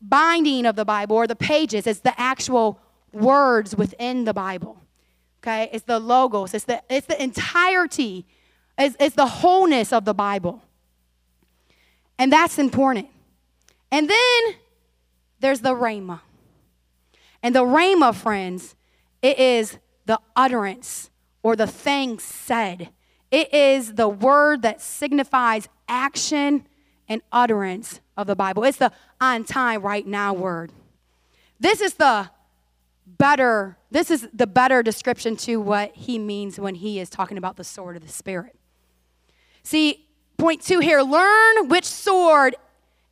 binding 0.00 0.66
of 0.66 0.76
the 0.76 0.84
Bible 0.84 1.16
or 1.16 1.26
the 1.26 1.36
pages, 1.36 1.86
it's 1.86 2.00
the 2.00 2.18
actual 2.20 2.78
words 3.12 3.74
within 3.74 4.24
the 4.24 4.34
Bible. 4.34 4.78
Okay? 5.42 5.70
It's 5.72 5.84
the 5.84 5.98
logos, 5.98 6.52
it's 6.54 6.64
the, 6.64 6.82
it's 6.90 7.06
the 7.06 7.20
entirety, 7.22 8.26
it's, 8.78 8.96
it's 9.00 9.16
the 9.16 9.26
wholeness 9.26 9.92
of 9.92 10.04
the 10.04 10.14
Bible. 10.14 10.62
And 12.18 12.32
that's 12.32 12.58
important. 12.58 13.08
And 13.90 14.08
then 14.08 14.54
there's 15.40 15.60
the 15.60 15.74
rhema. 15.74 16.20
And 17.42 17.54
the 17.54 17.62
rhema, 17.62 18.14
friends, 18.14 18.74
it 19.22 19.38
is 19.38 19.78
the 20.04 20.18
utterance 20.34 21.10
or 21.42 21.56
the 21.56 21.66
thing 21.66 22.18
said 22.18 22.90
it 23.30 23.52
is 23.52 23.94
the 23.94 24.08
word 24.08 24.62
that 24.62 24.80
signifies 24.80 25.68
action 25.88 26.66
and 27.08 27.22
utterance 27.32 28.00
of 28.16 28.26
the 28.26 28.36
Bible. 28.36 28.64
It's 28.64 28.78
the 28.78 28.92
on 29.20 29.44
time, 29.44 29.82
right 29.82 30.06
now 30.06 30.32
word. 30.32 30.72
This 31.58 31.80
is 31.80 31.94
the 31.94 32.30
better, 33.06 33.78
this 33.90 34.10
is 34.10 34.28
the 34.32 34.46
better 34.46 34.82
description 34.82 35.36
to 35.36 35.60
what 35.60 35.94
he 35.94 36.18
means 36.18 36.58
when 36.58 36.74
he 36.74 36.98
is 37.00 37.08
talking 37.08 37.38
about 37.38 37.56
the 37.56 37.64
sword 37.64 37.96
of 37.96 38.02
the 38.02 38.12
Spirit. 38.12 38.56
See, 39.62 40.06
point 40.36 40.62
two 40.62 40.80
here 40.80 41.00
learn 41.00 41.68
which 41.68 41.84
sword 41.84 42.56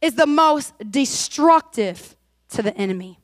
is 0.00 0.14
the 0.14 0.26
most 0.26 0.74
destructive 0.90 2.16
to 2.50 2.62
the 2.62 2.76
enemy 2.76 3.18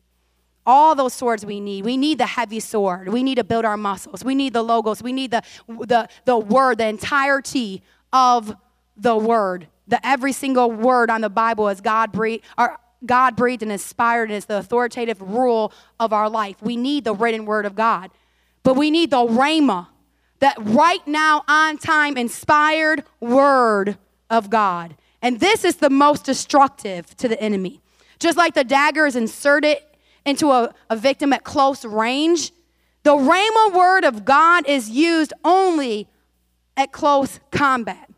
all 0.67 0.95
those 0.95 1.15
swords 1.15 1.45
we 1.45 1.61
need. 1.61 1.85
We 1.85 1.97
need 1.97 2.19
the 2.19 2.27
heavy 2.27 2.61
sword. 2.61 3.09
We 3.09 3.23
need 3.23 3.37
to 3.37 3.45
build 3.45 3.65
our 3.65 3.77
muscles. 3.77 4.23
We 4.25 4.35
need 4.35 4.53
the 4.53 4.63
logos. 4.63 5.03
We 5.03 5.13
need 5.13 5.31
the, 5.31 5.43
the, 5.69 6.09
the 6.25 6.39
word, 6.39 6.79
the 6.79 6.87
entirety 6.87 7.83
of 8.13 8.55
the 8.97 9.17
word. 9.17 9.69
The 9.89 10.05
every 10.07 10.33
single 10.33 10.71
word 10.71 11.11
on 11.11 11.23
the 11.23 11.31
Bible 11.31 11.69
is 11.69 11.81
God 11.81 12.13
breathed, 12.13 12.45
or 12.57 12.79
God 13.05 13.35
breathed 13.35 13.63
and 13.63 13.73
inspired 13.73 14.31
and 14.31 14.37
is 14.37 14.45
the 14.45 14.59
authoritative 14.59 15.21
rule 15.21 15.73
of 15.99 16.13
our 16.13 16.29
life. 16.29 16.57
We 16.61 16.77
need 16.77 17.05
the 17.05 17.15
written 17.15 17.47
word 17.47 17.67
of 17.67 17.75
God. 17.75 18.11
But 18.63 18.75
we 18.75 18.91
need 18.91 19.11
the 19.11 19.25
rhema, 19.25 19.89
that 20.41 20.55
right 20.59 21.05
now 21.07 21.43
on 21.49 21.79
time 21.79 22.17
inspired 22.17 23.05
word 23.19 23.97
of 24.29 24.51
God. 24.51 24.97
And 25.23 25.41
this 25.41 25.65
is 25.65 25.77
the 25.77 25.91
most 25.91 26.25
destructive 26.25 27.17
to 27.17 27.29
the 27.29 27.41
enemy. 27.41 27.81
Just 28.19 28.37
like 28.37 28.55
the 28.55 28.65
dagger 28.65 29.07
is 29.07 29.17
inserted 29.17 29.79
into 30.25 30.51
a, 30.51 30.75
a 30.89 30.97
victim 30.97 31.33
at 31.33 31.45
close 31.45 31.85
range. 31.85 32.53
The 33.03 33.13
Rhema 33.17 33.75
word 33.75 34.05
of 34.05 34.25
God 34.25 34.69
is 34.69 34.91
used 34.91 35.33
only 35.45 36.09
at 36.77 36.93
close 36.93 37.41
combat. 37.51 38.09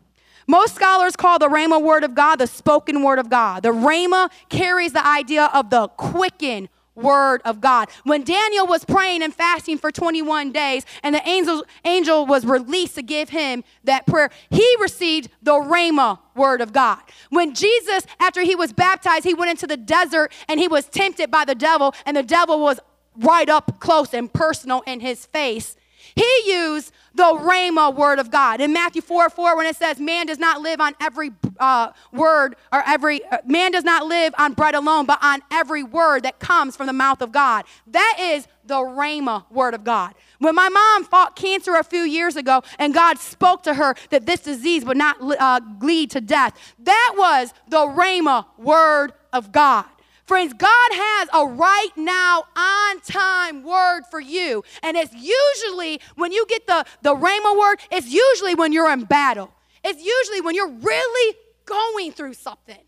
Most 0.47 0.75
scholars 0.75 1.15
call 1.15 1.39
the 1.39 1.47
Rhema 1.47 1.81
word 1.81 2.03
of 2.03 2.15
God 2.15 2.37
the 2.37 2.47
spoken 2.47 3.01
word 3.01 3.19
of 3.19 3.29
God. 3.29 3.63
The 3.63 3.69
Rhema 3.69 4.29
carries 4.49 4.91
the 4.91 5.05
idea 5.05 5.49
of 5.53 5.69
the 5.69 5.87
quicken 5.89 6.67
word 6.95 7.41
of 7.45 7.61
God. 7.61 7.89
When 8.03 8.23
Daniel 8.23 8.67
was 8.67 8.85
praying 8.85 9.23
and 9.23 9.33
fasting 9.33 9.77
for 9.77 9.91
21 9.91 10.51
days 10.51 10.85
and 11.01 11.15
the 11.15 11.27
angel, 11.27 11.63
angel 11.85 12.25
was 12.25 12.45
released 12.45 12.95
to 12.95 13.01
give 13.01 13.29
him 13.29 13.63
that 13.83 14.05
prayer, 14.05 14.29
he 14.49 14.75
received 14.79 15.29
the 15.41 15.53
Rhema 15.53 16.19
word 16.35 16.61
of 16.61 16.73
God. 16.73 16.99
When 17.29 17.53
Jesus, 17.53 18.05
after 18.19 18.41
he 18.41 18.55
was 18.55 18.73
baptized, 18.73 19.23
he 19.23 19.33
went 19.33 19.51
into 19.51 19.67
the 19.67 19.77
desert 19.77 20.31
and 20.47 20.59
he 20.59 20.67
was 20.67 20.85
tempted 20.85 21.31
by 21.31 21.45
the 21.45 21.55
devil, 21.55 21.93
and 22.05 22.15
the 22.15 22.23
devil 22.23 22.59
was 22.59 22.79
right 23.17 23.49
up 23.49 23.79
close 23.79 24.13
and 24.13 24.31
personal 24.31 24.81
in 24.87 24.99
his 24.99 25.25
face. 25.25 25.75
He 26.15 26.41
used 26.45 26.91
the 27.15 27.23
Rhema 27.23 27.95
word 27.95 28.19
of 28.19 28.31
God. 28.31 28.61
In 28.61 28.73
Matthew 28.73 29.01
4 29.01 29.29
4, 29.29 29.57
when 29.57 29.65
it 29.65 29.75
says, 29.75 29.99
Man 29.99 30.25
does 30.25 30.39
not 30.39 30.61
live 30.61 30.81
on 30.81 30.95
every 30.99 31.31
uh, 31.59 31.91
word 32.11 32.55
or 32.71 32.83
every, 32.85 33.23
uh, 33.25 33.37
man 33.45 33.71
does 33.71 33.83
not 33.83 34.05
live 34.05 34.33
on 34.37 34.53
bread 34.53 34.75
alone, 34.75 35.05
but 35.05 35.19
on 35.21 35.41
every 35.51 35.83
word 35.83 36.23
that 36.23 36.39
comes 36.39 36.75
from 36.75 36.87
the 36.87 36.93
mouth 36.93 37.21
of 37.21 37.31
God. 37.31 37.65
That 37.87 38.17
is 38.19 38.47
the 38.65 38.75
Rhema 38.75 39.49
word 39.51 39.73
of 39.73 39.83
God. 39.83 40.15
When 40.39 40.55
my 40.55 40.69
mom 40.69 41.03
fought 41.05 41.35
cancer 41.35 41.75
a 41.75 41.83
few 41.83 42.01
years 42.01 42.35
ago 42.35 42.63
and 42.79 42.93
God 42.93 43.19
spoke 43.19 43.63
to 43.63 43.73
her 43.73 43.95
that 44.09 44.25
this 44.25 44.41
disease 44.41 44.83
would 44.85 44.97
not 44.97 45.17
uh, 45.21 45.59
lead 45.81 46.11
to 46.11 46.21
death, 46.21 46.57
that 46.79 47.13
was 47.15 47.53
the 47.67 47.77
Rhema 47.77 48.45
word 48.57 49.13
of 49.31 49.51
God. 49.51 49.85
Friends, 50.25 50.53
God 50.53 50.89
has 50.91 51.29
a 51.33 51.45
right 51.45 51.91
now, 51.97 52.45
on 52.55 53.01
time 53.01 53.63
word 53.63 54.03
for 54.09 54.21
you. 54.21 54.63
And 54.81 54.95
it's 54.95 55.13
usually 55.13 55.99
when 56.15 56.31
you 56.31 56.45
get 56.47 56.65
the, 56.65 56.85
the 57.01 57.13
Rhema 57.13 57.59
word, 57.59 57.79
it's 57.91 58.07
usually 58.07 58.55
when 58.55 58.71
you're 58.71 58.91
in 58.91 59.03
battle. 59.03 59.51
It's 59.83 60.03
usually 60.03 60.39
when 60.39 60.55
you're 60.55 60.71
really 60.71 61.37
going 61.65 62.13
through 62.13 62.35
something. 62.35 62.83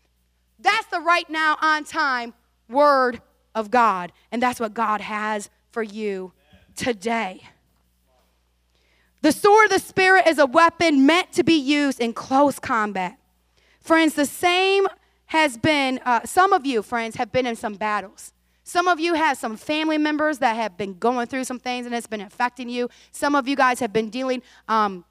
That's 0.58 0.86
the 0.86 1.00
right 1.00 1.28
now, 1.28 1.58
on 1.60 1.84
time 1.84 2.32
word 2.68 3.20
of 3.54 3.70
God. 3.70 4.12
And 4.32 4.42
that's 4.42 4.58
what 4.58 4.72
God 4.72 5.02
has 5.02 5.50
for 5.72 5.82
you 5.82 6.32
today. 6.74 7.42
The 9.20 9.32
sword 9.32 9.66
of 9.66 9.72
the 9.72 9.78
Spirit 9.78 10.26
is 10.26 10.38
a 10.38 10.46
weapon 10.46 11.04
meant 11.04 11.32
to 11.32 11.42
be 11.42 11.54
used 11.54 12.00
in 12.00 12.14
close 12.14 12.58
combat. 12.58 13.18
Friends, 13.80 14.14
the 14.14 14.26
same 14.26 14.86
has 15.26 15.56
been, 15.56 16.00
uh, 16.04 16.24
some 16.24 16.52
of 16.52 16.64
you, 16.64 16.82
friends, 16.82 17.16
have 17.16 17.32
been 17.32 17.46
in 17.46 17.56
some 17.56 17.74
battles. 17.74 18.32
Some 18.62 18.88
of 18.88 18.98
you 18.98 19.14
have 19.14 19.38
some 19.38 19.56
family 19.56 19.98
members 19.98 20.38
that 20.38 20.56
have 20.56 20.76
been 20.76 20.98
going 20.98 21.28
through 21.28 21.44
some 21.44 21.60
things 21.60 21.86
and 21.86 21.94
it's 21.94 22.08
been 22.08 22.20
affecting 22.20 22.68
you. 22.68 22.90
Some 23.12 23.36
of 23.36 23.46
you 23.46 23.54
guys 23.54 23.78
have 23.78 23.92
been 23.92 24.10
dealing 24.10 24.42
um, 24.68 25.04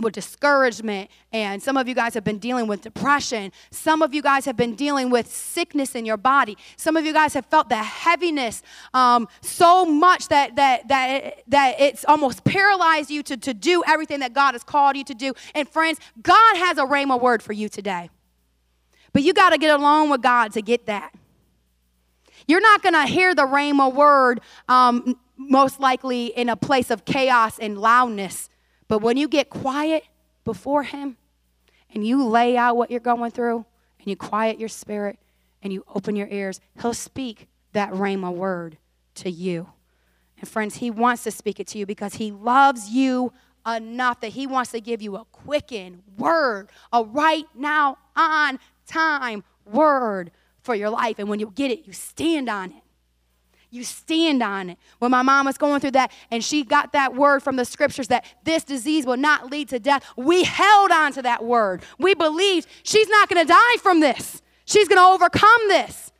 with 0.00 0.14
discouragement, 0.14 1.10
and 1.32 1.62
some 1.62 1.76
of 1.76 1.88
you 1.88 1.94
guys 1.94 2.14
have 2.14 2.24
been 2.24 2.38
dealing 2.38 2.66
with 2.66 2.82
depression. 2.82 3.52
Some 3.70 4.02
of 4.02 4.14
you 4.14 4.22
guys 4.22 4.44
have 4.44 4.56
been 4.56 4.74
dealing 4.74 5.10
with 5.10 5.32
sickness 5.32 5.94
in 5.94 6.06
your 6.06 6.16
body. 6.16 6.56
Some 6.76 6.96
of 6.96 7.04
you 7.04 7.12
guys 7.12 7.34
have 7.34 7.46
felt 7.46 7.68
the 7.68 7.76
heaviness 7.76 8.62
um, 8.94 9.28
so 9.40 9.84
much 9.84 10.28
that 10.28 10.56
that 10.56 10.88
that 10.88 11.42
that 11.48 11.80
it's 11.80 12.04
almost 12.04 12.44
paralyzed 12.44 13.10
you 13.10 13.22
to, 13.24 13.36
to 13.36 13.54
do 13.54 13.82
everything 13.86 14.20
that 14.20 14.32
God 14.32 14.52
has 14.52 14.62
called 14.62 14.96
you 14.96 15.04
to 15.04 15.14
do. 15.14 15.34
And 15.54 15.68
friends, 15.68 15.98
God 16.22 16.56
has 16.56 16.78
a 16.78 16.84
rhema 16.84 17.20
word 17.20 17.42
for 17.42 17.52
you 17.52 17.68
today. 17.68 18.10
But 19.12 19.22
you 19.22 19.32
got 19.32 19.50
to 19.50 19.58
get 19.58 19.78
along 19.78 20.10
with 20.10 20.22
God 20.22 20.52
to 20.52 20.62
get 20.62 20.86
that. 20.86 21.14
You're 22.46 22.60
not 22.60 22.82
going 22.82 22.94
to 22.94 23.04
hear 23.04 23.34
the 23.34 23.42
rhema 23.42 23.92
word 23.92 24.40
um, 24.68 25.18
most 25.36 25.80
likely 25.80 26.26
in 26.26 26.48
a 26.48 26.56
place 26.56 26.90
of 26.90 27.04
chaos 27.04 27.58
and 27.58 27.78
loudness, 27.78 28.50
But 28.88 29.00
when 29.00 29.16
you 29.16 29.28
get 29.28 29.50
quiet 29.50 30.04
before 30.44 30.82
Him 30.82 31.16
and 31.92 32.06
you 32.06 32.26
lay 32.26 32.56
out 32.56 32.76
what 32.76 32.90
you're 32.90 33.00
going 33.00 33.30
through 33.30 33.64
and 34.00 34.06
you 34.06 34.16
quiet 34.16 34.58
your 34.58 34.68
spirit 34.68 35.18
and 35.62 35.72
you 35.72 35.84
open 35.94 36.16
your 36.16 36.28
ears, 36.28 36.60
He'll 36.80 36.94
speak 36.94 37.48
that 37.72 37.92
Rhema 37.92 38.32
word 38.34 38.78
to 39.16 39.30
you. 39.30 39.68
And 40.38 40.48
friends, 40.48 40.76
He 40.76 40.90
wants 40.90 41.22
to 41.24 41.30
speak 41.30 41.60
it 41.60 41.66
to 41.68 41.78
you 41.78 41.86
because 41.86 42.14
He 42.14 42.32
loves 42.32 42.88
you 42.88 43.32
enough 43.66 44.20
that 44.20 44.28
He 44.28 44.46
wants 44.46 44.72
to 44.72 44.80
give 44.80 45.02
you 45.02 45.16
a 45.16 45.24
quicken 45.26 46.02
word, 46.16 46.68
a 46.92 47.04
right 47.04 47.44
now, 47.54 47.98
on 48.16 48.58
time 48.88 49.44
word 49.64 50.30
for 50.62 50.74
your 50.74 50.90
life. 50.90 51.18
And 51.18 51.28
when 51.28 51.40
you 51.40 51.52
get 51.54 51.70
it, 51.70 51.86
you 51.86 51.92
stand 51.92 52.48
on 52.48 52.70
it. 52.70 52.82
You 53.70 53.84
stand 53.84 54.42
on 54.42 54.70
it. 54.70 54.78
When 54.98 55.10
my 55.10 55.22
mom 55.22 55.46
was 55.46 55.58
going 55.58 55.80
through 55.80 55.90
that 55.92 56.10
and 56.30 56.42
she 56.42 56.64
got 56.64 56.92
that 56.92 57.14
word 57.14 57.42
from 57.42 57.56
the 57.56 57.66
scriptures 57.66 58.08
that 58.08 58.24
this 58.44 58.64
disease 58.64 59.04
will 59.04 59.18
not 59.18 59.50
lead 59.50 59.68
to 59.68 59.78
death, 59.78 60.04
we 60.16 60.44
held 60.44 60.90
on 60.90 61.12
to 61.12 61.22
that 61.22 61.44
word. 61.44 61.82
We 61.98 62.14
believed 62.14 62.66
she's 62.82 63.08
not 63.08 63.28
going 63.28 63.46
to 63.46 63.52
die 63.52 63.76
from 63.82 64.00
this, 64.00 64.42
she's 64.64 64.88
going 64.88 64.98
to 64.98 65.04
overcome 65.04 65.68
this. 65.68 66.12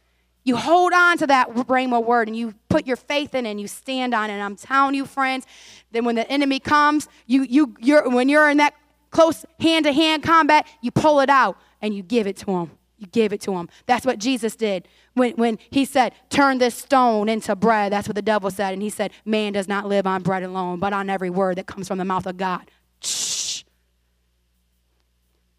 You 0.44 0.56
hold 0.56 0.94
on 0.94 1.18
to 1.18 1.26
that 1.26 1.50
rhema 1.50 2.02
word 2.02 2.26
and 2.28 2.34
you 2.34 2.54
put 2.70 2.86
your 2.86 2.96
faith 2.96 3.34
in 3.34 3.44
it 3.44 3.50
and 3.50 3.60
you 3.60 3.68
stand 3.68 4.14
on 4.14 4.30
it. 4.30 4.34
And 4.34 4.42
I'm 4.42 4.56
telling 4.56 4.94
you, 4.94 5.04
friends, 5.04 5.46
then 5.92 6.06
when 6.06 6.14
the 6.14 6.26
enemy 6.30 6.58
comes, 6.58 7.06
you, 7.26 7.42
you, 7.42 7.76
you're, 7.78 8.08
when 8.08 8.30
you're 8.30 8.48
in 8.48 8.56
that 8.56 8.72
close 9.10 9.44
hand 9.60 9.84
to 9.84 9.92
hand 9.92 10.22
combat, 10.22 10.66
you 10.80 10.90
pull 10.90 11.20
it 11.20 11.30
out 11.30 11.56
and 11.80 11.94
you 11.94 12.02
give 12.02 12.26
it 12.26 12.36
to 12.38 12.50
him. 12.50 12.70
You 12.98 13.06
give 13.06 13.32
it 13.32 13.40
to 13.42 13.52
him. 13.52 13.68
That's 13.86 14.04
what 14.04 14.18
Jesus 14.18 14.56
did 14.56 14.88
when, 15.14 15.32
when 15.34 15.58
he 15.70 15.84
said, 15.84 16.12
Turn 16.30 16.58
this 16.58 16.74
stone 16.74 17.28
into 17.28 17.54
bread. 17.54 17.92
That's 17.92 18.08
what 18.08 18.16
the 18.16 18.22
devil 18.22 18.50
said. 18.50 18.72
And 18.72 18.82
he 18.82 18.90
said, 18.90 19.12
Man 19.24 19.52
does 19.52 19.68
not 19.68 19.86
live 19.86 20.06
on 20.06 20.22
bread 20.22 20.42
alone, 20.42 20.80
but 20.80 20.92
on 20.92 21.08
every 21.08 21.30
word 21.30 21.58
that 21.58 21.66
comes 21.66 21.86
from 21.86 21.98
the 21.98 22.04
mouth 22.04 22.26
of 22.26 22.36
God. 22.36 22.68
Shh. 23.00 23.62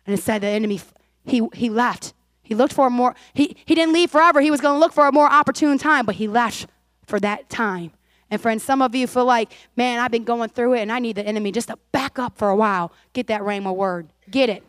And 0.05 0.17
it 0.17 0.21
said 0.21 0.41
the 0.41 0.47
enemy, 0.47 0.81
he, 1.23 1.47
he 1.53 1.69
left. 1.69 2.13
He 2.41 2.55
looked 2.55 2.73
for 2.73 2.87
a 2.87 2.89
more, 2.89 3.15
he, 3.33 3.55
he 3.65 3.75
didn't 3.75 3.93
leave 3.93 4.11
forever. 4.11 4.41
He 4.41 4.51
was 4.51 4.59
going 4.59 4.75
to 4.75 4.79
look 4.79 4.91
for 4.91 5.07
a 5.07 5.11
more 5.11 5.31
opportune 5.31 5.77
time, 5.77 6.05
but 6.05 6.15
he 6.15 6.27
left 6.27 6.67
for 7.05 7.19
that 7.19 7.47
time. 7.47 7.91
And 8.31 8.39
friends, 8.39 8.63
some 8.63 8.81
of 8.81 8.93
you 8.93 9.07
feel 9.07 9.25
like, 9.25 9.53
man, 9.75 9.99
I've 9.99 10.11
been 10.11 10.23
going 10.23 10.49
through 10.49 10.73
it 10.73 10.81
and 10.81 10.91
I 10.91 10.99
need 10.99 11.15
the 11.15 11.25
enemy 11.25 11.51
just 11.51 11.69
to 11.69 11.77
back 11.91 12.19
up 12.19 12.37
for 12.37 12.49
a 12.49 12.55
while. 12.55 12.91
Get 13.13 13.27
that 13.27 13.41
rhema 13.41 13.75
word. 13.75 14.09
Get 14.29 14.49
it. 14.49 14.63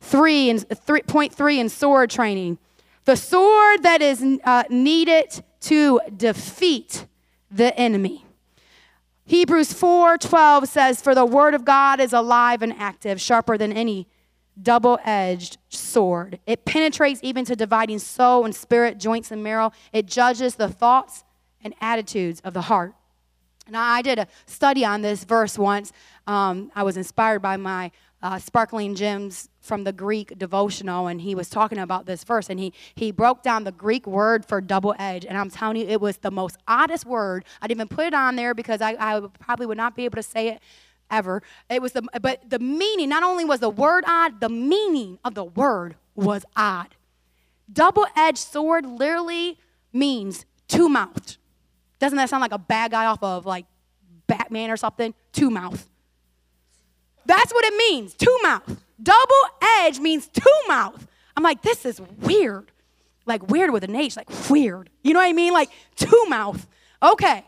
Three 0.00 0.50
and 0.50 0.66
three, 0.78 1.02
point 1.02 1.32
three 1.34 1.60
in 1.60 1.68
sword 1.68 2.10
training. 2.10 2.58
The 3.04 3.16
sword 3.16 3.82
that 3.82 4.00
is 4.00 4.24
uh, 4.44 4.64
needed 4.70 5.44
to 5.62 6.00
defeat 6.16 7.06
the 7.50 7.76
enemy. 7.78 8.24
Hebrews 9.24 9.72
4:12 9.72 10.66
says, 10.66 11.00
"For 11.00 11.14
the 11.14 11.24
word 11.24 11.54
of 11.54 11.64
God 11.64 12.00
is 12.00 12.12
alive 12.12 12.62
and 12.62 12.74
active, 12.78 13.20
sharper 13.20 13.56
than 13.56 13.72
any 13.72 14.08
double-edged 14.60 15.58
sword. 15.68 16.38
It 16.46 16.64
penetrates 16.64 17.20
even 17.22 17.44
to 17.46 17.56
dividing 17.56 17.98
soul 18.00 18.44
and 18.44 18.54
spirit, 18.54 18.98
joints 18.98 19.30
and 19.30 19.42
marrow. 19.42 19.72
It 19.92 20.06
judges 20.06 20.56
the 20.56 20.68
thoughts 20.68 21.24
and 21.62 21.74
attitudes 21.80 22.40
of 22.44 22.54
the 22.54 22.62
heart." 22.62 22.94
Now, 23.68 23.82
I 23.82 24.02
did 24.02 24.18
a 24.18 24.26
study 24.46 24.84
on 24.84 25.02
this 25.02 25.24
verse 25.24 25.56
once. 25.56 25.92
Um, 26.26 26.72
I 26.74 26.82
was 26.82 26.96
inspired 26.96 27.40
by 27.40 27.56
my 27.56 27.92
uh, 28.22 28.38
Sparkling 28.38 28.94
Gems 28.94 29.48
from 29.60 29.84
the 29.84 29.92
Greek 29.92 30.36
devotional, 30.38 31.06
and 31.06 31.20
he 31.20 31.34
was 31.34 31.48
talking 31.48 31.78
about 31.78 32.06
this 32.06 32.24
verse, 32.24 32.50
and 32.50 32.58
he 32.58 32.72
he 32.94 33.10
broke 33.10 33.42
down 33.42 33.64
the 33.64 33.72
Greek 33.72 34.06
word 34.06 34.44
for 34.44 34.60
double 34.60 34.94
edge, 34.98 35.24
and 35.24 35.36
I'm 35.36 35.50
telling 35.50 35.76
you, 35.76 35.86
it 35.86 36.00
was 36.00 36.18
the 36.18 36.30
most 36.30 36.56
oddest 36.66 37.04
word. 37.04 37.44
I 37.60 37.66
didn't 37.66 37.78
even 37.78 37.88
put 37.88 38.06
it 38.06 38.14
on 38.14 38.36
there 38.36 38.54
because 38.54 38.80
I, 38.80 38.96
I 38.98 39.20
probably 39.40 39.66
would 39.66 39.76
not 39.76 39.96
be 39.96 40.04
able 40.04 40.16
to 40.16 40.22
say 40.22 40.48
it 40.48 40.60
ever. 41.10 41.42
It 41.68 41.82
was 41.82 41.92
the 41.92 42.02
but 42.20 42.48
the 42.48 42.58
meaning. 42.58 43.08
Not 43.08 43.22
only 43.22 43.44
was 43.44 43.60
the 43.60 43.70
word 43.70 44.04
odd, 44.06 44.40
the 44.40 44.48
meaning 44.48 45.18
of 45.24 45.34
the 45.34 45.44
word 45.44 45.96
was 46.14 46.44
odd. 46.56 46.94
Double 47.72 48.06
edged 48.16 48.38
sword 48.38 48.86
literally 48.86 49.58
means 49.92 50.46
two 50.68 50.88
mouthed. 50.88 51.38
Doesn't 52.02 52.16
that 52.16 52.28
sound 52.28 52.40
like 52.40 52.50
a 52.50 52.58
bad 52.58 52.90
guy 52.90 53.06
off 53.06 53.22
of 53.22 53.46
like 53.46 53.64
Batman 54.26 54.72
or 54.72 54.76
something? 54.76 55.14
Two 55.30 55.50
mouth. 55.50 55.88
That's 57.26 57.54
what 57.54 57.64
it 57.64 57.76
means, 57.76 58.12
two 58.14 58.38
mouth. 58.42 58.82
Double 59.00 59.42
edge 59.78 60.00
means 60.00 60.26
two 60.26 60.42
mouth. 60.66 61.06
I'm 61.36 61.44
like, 61.44 61.62
this 61.62 61.86
is 61.86 62.00
weird. 62.18 62.72
Like 63.24 63.48
weird 63.48 63.70
with 63.70 63.84
an 63.84 63.94
H, 63.94 64.16
like 64.16 64.28
weird. 64.50 64.90
You 65.04 65.12
know 65.12 65.20
what 65.20 65.28
I 65.28 65.32
mean? 65.32 65.52
Like 65.52 65.70
two 65.94 66.24
mouth. 66.28 66.66
Okay. 67.00 67.44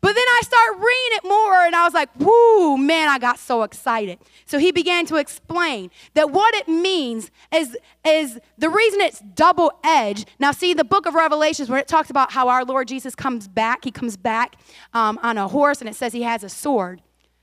But 0.00 0.14
then 0.14 0.24
I 0.28 0.40
start 0.42 0.76
reading 0.76 1.18
it 1.18 1.24
more 1.24 1.64
and 1.64 1.74
I 1.74 1.84
was 1.84 1.94
like, 1.94 2.10
whoo, 2.18 2.76
man, 2.76 3.08
I 3.08 3.18
got 3.18 3.38
so 3.38 3.62
excited. 3.62 4.18
So 4.44 4.58
he 4.58 4.70
began 4.70 5.06
to 5.06 5.16
explain 5.16 5.90
that 6.14 6.30
what 6.30 6.54
it 6.54 6.68
means 6.68 7.30
is, 7.52 7.76
is 8.04 8.38
the 8.58 8.68
reason 8.68 9.00
it's 9.00 9.20
double 9.20 9.72
edged. 9.82 10.28
Now, 10.38 10.52
see, 10.52 10.74
the 10.74 10.84
book 10.84 11.06
of 11.06 11.14
Revelations, 11.14 11.68
where 11.68 11.78
it 11.78 11.88
talks 11.88 12.10
about 12.10 12.32
how 12.32 12.48
our 12.48 12.64
Lord 12.64 12.88
Jesus 12.88 13.14
comes 13.14 13.48
back, 13.48 13.84
he 13.84 13.90
comes 13.90 14.16
back 14.16 14.56
um, 14.92 15.18
on 15.22 15.38
a 15.38 15.48
horse 15.48 15.80
and 15.80 15.88
it 15.88 15.94
says 15.94 16.12
he 16.12 16.22
has 16.22 16.44
a 16.44 16.48
sword. 16.48 17.02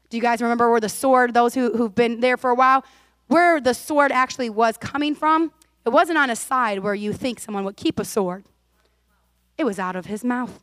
Do 0.10 0.18
you 0.18 0.22
guys 0.22 0.42
remember 0.42 0.70
where 0.70 0.80
the 0.80 0.90
sword, 0.90 1.34
those 1.34 1.56
who, 1.56 1.76
who've 1.76 1.96
been 1.96 2.20
there 2.20 2.38
for 2.38 2.52
a 2.52 2.56
while, 2.56 2.86
where 3.28 3.60
the 3.60 3.74
sword 3.74 4.12
actually 4.12 4.50
was 4.50 4.78
coming 4.78 5.16
from? 5.16 5.52
It 5.86 5.90
wasn't 5.90 6.18
on 6.18 6.30
a 6.30 6.36
side 6.36 6.80
where 6.80 6.94
you 6.94 7.14
think 7.14 7.40
someone 7.40 7.66
would 7.66 7.78
keep 7.78 8.00
a 8.00 8.06
sword, 8.06 8.46
it 9.58 9.64
was 9.64 9.80
out 9.80 9.96
of 9.96 10.06
his 10.06 10.24
mouth. 10.24 10.60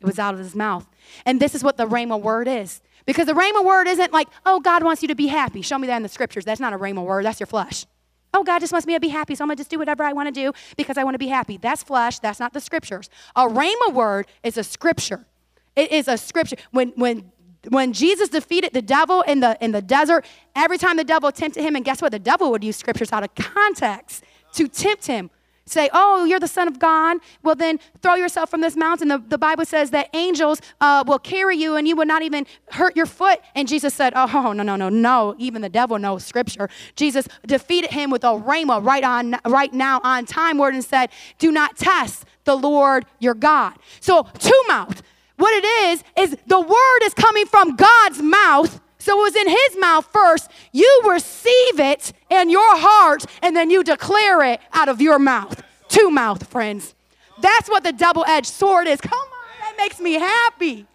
It 0.00 0.06
was 0.06 0.18
out 0.18 0.34
of 0.34 0.40
his 0.40 0.54
mouth. 0.54 0.86
And 1.26 1.40
this 1.40 1.54
is 1.54 1.64
what 1.64 1.76
the 1.76 1.86
Rhema 1.86 2.20
word 2.20 2.46
is. 2.48 2.80
Because 3.04 3.26
the 3.26 3.32
Rhema 3.32 3.64
word 3.64 3.88
isn't 3.88 4.12
like, 4.12 4.28
oh, 4.44 4.60
God 4.60 4.82
wants 4.82 5.02
you 5.02 5.08
to 5.08 5.14
be 5.14 5.26
happy. 5.26 5.62
Show 5.62 5.78
me 5.78 5.86
that 5.86 5.96
in 5.96 6.02
the 6.02 6.08
scriptures. 6.08 6.44
That's 6.44 6.60
not 6.60 6.72
a 6.72 6.78
Rhema 6.78 7.04
word, 7.04 7.24
that's 7.24 7.40
your 7.40 7.46
flesh. 7.46 7.86
Oh, 8.34 8.44
God 8.44 8.58
just 8.58 8.72
wants 8.72 8.86
me 8.86 8.94
to 8.94 9.00
be 9.00 9.08
happy, 9.08 9.34
so 9.34 9.42
I'm 9.42 9.48
gonna 9.48 9.56
just 9.56 9.70
do 9.70 9.78
whatever 9.78 10.04
I 10.04 10.12
wanna 10.12 10.32
do 10.32 10.52
because 10.76 10.98
I 10.98 11.04
wanna 11.04 11.18
be 11.18 11.28
happy. 11.28 11.56
That's 11.56 11.82
flesh, 11.82 12.18
that's 12.18 12.38
not 12.38 12.52
the 12.52 12.60
scriptures. 12.60 13.08
A 13.34 13.46
Rhema 13.46 13.92
word 13.92 14.26
is 14.42 14.58
a 14.58 14.64
scripture. 14.64 15.26
It 15.74 15.90
is 15.90 16.06
a 16.08 16.18
scripture. 16.18 16.56
When, 16.70 16.90
when 16.96 17.32
when 17.68 17.92
Jesus 17.92 18.28
defeated 18.28 18.72
the 18.72 18.82
devil 18.82 19.22
in 19.22 19.40
the, 19.40 19.58
in 19.60 19.72
the 19.72 19.82
desert, 19.82 20.24
every 20.54 20.78
time 20.78 20.96
the 20.96 21.04
devil 21.04 21.32
tempted 21.32 21.62
him, 21.62 21.76
and 21.76 21.84
guess 21.84 22.00
what? 22.00 22.12
The 22.12 22.18
devil 22.18 22.50
would 22.50 22.62
use 22.62 22.76
scriptures 22.76 23.12
out 23.12 23.24
of 23.24 23.34
context 23.34 24.24
to 24.52 24.68
tempt 24.68 25.06
him. 25.06 25.30
Say, 25.68 25.90
oh, 25.92 26.24
you're 26.24 26.40
the 26.40 26.48
Son 26.48 26.66
of 26.66 26.78
God. 26.78 27.18
Well, 27.42 27.54
then 27.54 27.78
throw 28.00 28.14
yourself 28.14 28.50
from 28.50 28.60
this 28.60 28.76
mountain. 28.76 29.08
The, 29.08 29.18
the 29.18 29.38
Bible 29.38 29.64
says 29.64 29.90
that 29.90 30.08
angels 30.14 30.60
uh, 30.80 31.04
will 31.06 31.18
carry 31.18 31.56
you 31.56 31.76
and 31.76 31.86
you 31.86 31.94
will 31.94 32.06
not 32.06 32.22
even 32.22 32.46
hurt 32.70 32.96
your 32.96 33.06
foot. 33.06 33.40
And 33.54 33.68
Jesus 33.68 33.94
said, 33.94 34.12
oh, 34.16 34.52
no, 34.52 34.62
no, 34.62 34.76
no, 34.76 34.88
no. 34.88 35.34
Even 35.38 35.62
the 35.62 35.68
devil 35.68 35.98
knows 35.98 36.24
scripture. 36.24 36.68
Jesus 36.96 37.28
defeated 37.46 37.90
him 37.90 38.10
with 38.10 38.24
a 38.24 38.28
rhema 38.28 38.84
right, 38.84 39.04
on, 39.04 39.36
right 39.44 39.72
now 39.72 40.00
on 40.02 40.24
time 40.24 40.58
word 40.58 40.74
and 40.74 40.84
said, 40.84 41.10
do 41.38 41.52
not 41.52 41.76
test 41.76 42.24
the 42.44 42.56
Lord 42.56 43.04
your 43.18 43.34
God. 43.34 43.74
So, 44.00 44.26
two 44.38 44.62
mouth. 44.68 45.02
What 45.36 45.52
it 45.52 45.64
is, 45.64 46.04
is 46.16 46.36
the 46.46 46.60
word 46.60 46.98
is 47.04 47.14
coming 47.14 47.46
from 47.46 47.76
God's 47.76 48.20
mouth. 48.20 48.80
So 49.08 49.18
it 49.18 49.22
was 49.22 49.36
in 49.36 49.48
his 49.48 49.80
mouth 49.80 50.06
first. 50.12 50.50
You 50.70 51.02
receive 51.08 51.80
it 51.80 52.12
in 52.28 52.50
your 52.50 52.76
heart, 52.76 53.24
and 53.42 53.56
then 53.56 53.70
you 53.70 53.82
declare 53.82 54.42
it 54.42 54.60
out 54.74 54.90
of 54.90 55.00
your 55.00 55.18
mouth. 55.18 55.62
Two 55.88 56.10
mouth, 56.10 56.46
friends. 56.48 56.94
That's 57.40 57.70
what 57.70 57.84
the 57.84 57.92
double 57.92 58.26
edged 58.26 58.48
sword 58.48 58.86
is. 58.86 59.00
Come 59.00 59.18
on, 59.18 59.60
that 59.60 59.76
makes 59.78 59.98
me 59.98 60.12
happy. 60.12 60.86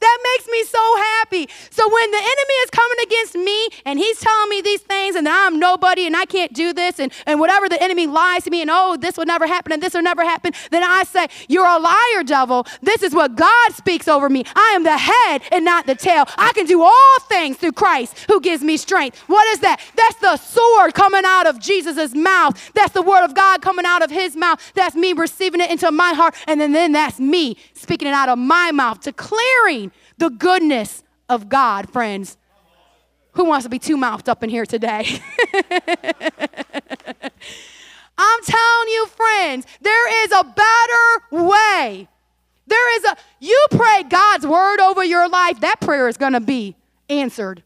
That 0.00 0.18
makes 0.24 0.48
me 0.48 0.64
so 0.64 0.96
happy. 0.96 1.48
So 1.70 1.86
when 1.92 2.10
the 2.10 2.16
enemy 2.16 2.54
is 2.64 2.70
coming 2.70 2.98
against 3.02 3.34
me 3.34 3.68
and 3.84 3.98
he's 3.98 4.18
telling 4.18 4.48
me 4.48 4.62
these 4.62 4.80
things 4.80 5.14
and 5.14 5.28
I'm 5.28 5.58
nobody 5.58 6.06
and 6.06 6.16
I 6.16 6.24
can't 6.24 6.52
do 6.52 6.72
this 6.72 6.98
and, 6.98 7.12
and 7.26 7.38
whatever 7.38 7.68
the 7.68 7.82
enemy 7.82 8.06
lies 8.06 8.44
to 8.44 8.50
me 8.50 8.62
and 8.62 8.70
oh, 8.72 8.96
this 8.96 9.16
will 9.18 9.26
never 9.26 9.46
happen 9.46 9.72
and 9.72 9.82
this 9.82 9.92
will 9.92 10.02
never 10.02 10.24
happen, 10.24 10.52
then 10.70 10.82
I 10.82 11.04
say, 11.04 11.28
You're 11.48 11.66
a 11.66 11.78
liar, 11.78 12.24
devil. 12.24 12.66
This 12.82 13.02
is 13.02 13.14
what 13.14 13.36
God 13.36 13.72
speaks 13.72 14.08
over 14.08 14.28
me. 14.28 14.44
I 14.56 14.72
am 14.74 14.84
the 14.84 14.96
head 14.96 15.42
and 15.52 15.64
not 15.64 15.86
the 15.86 15.94
tail. 15.94 16.24
I 16.36 16.52
can 16.54 16.64
do 16.64 16.82
all 16.82 17.20
things 17.28 17.58
through 17.58 17.72
Christ 17.72 18.24
who 18.28 18.40
gives 18.40 18.62
me 18.62 18.78
strength. 18.78 19.18
What 19.26 19.46
is 19.48 19.60
that? 19.60 19.80
That's 19.96 20.16
the 20.16 20.36
sword 20.38 20.94
coming 20.94 21.24
out 21.26 21.46
of 21.46 21.60
Jesus' 21.60 22.14
mouth. 22.14 22.72
That's 22.74 22.92
the 22.92 23.02
word 23.02 23.24
of 23.24 23.34
God 23.34 23.60
coming 23.60 23.84
out 23.84 24.02
of 24.02 24.10
his 24.10 24.34
mouth. 24.34 24.60
That's 24.74 24.96
me 24.96 25.12
receiving 25.12 25.60
it 25.60 25.70
into 25.70 25.90
my 25.92 26.14
heart. 26.14 26.34
And 26.46 26.60
then, 26.60 26.72
then 26.72 26.92
that's 26.92 27.20
me 27.20 27.56
speaking 27.74 28.08
it 28.08 28.14
out 28.14 28.28
of 28.28 28.38
my 28.38 28.72
mouth, 28.72 29.00
declaring 29.00 29.89
the 30.20 30.30
goodness 30.30 31.02
of 31.28 31.48
God, 31.48 31.90
friends. 31.90 32.36
Who 33.32 33.44
wants 33.46 33.64
to 33.64 33.70
be 33.70 33.78
two 33.78 33.96
mouthed 33.96 34.28
up 34.28 34.44
in 34.44 34.50
here 34.50 34.66
today? 34.66 35.04
I'm 38.18 38.42
telling 38.44 38.88
you, 38.88 39.06
friends, 39.06 39.66
there 39.80 40.24
is 40.24 40.32
a 40.32 40.44
better 40.44 41.44
way. 41.46 42.08
There 42.66 42.96
is 42.96 43.04
a, 43.04 43.16
you 43.40 43.66
pray 43.70 44.02
God's 44.08 44.46
word 44.46 44.80
over 44.80 45.02
your 45.02 45.28
life, 45.28 45.60
that 45.60 45.80
prayer 45.80 46.06
is 46.06 46.16
going 46.16 46.34
to 46.34 46.40
be 46.40 46.76
answered. 47.08 47.62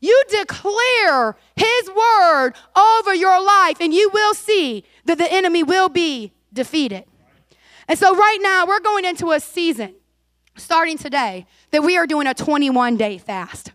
You 0.00 0.22
declare 0.28 1.36
his 1.56 1.88
word 1.88 2.52
over 2.76 3.14
your 3.14 3.42
life, 3.42 3.78
and 3.80 3.92
you 3.92 4.08
will 4.12 4.34
see 4.34 4.84
that 5.06 5.18
the 5.18 5.32
enemy 5.32 5.62
will 5.62 5.88
be 5.88 6.32
defeated. 6.52 7.04
And 7.88 7.98
so, 7.98 8.14
right 8.14 8.38
now, 8.40 8.66
we're 8.66 8.80
going 8.80 9.04
into 9.04 9.32
a 9.32 9.40
season 9.40 9.94
starting 10.56 10.98
today, 10.98 11.46
that 11.70 11.82
we 11.82 11.96
are 11.96 12.06
doing 12.06 12.26
a 12.26 12.34
21 12.34 12.96
day 12.96 13.18
fast. 13.18 13.72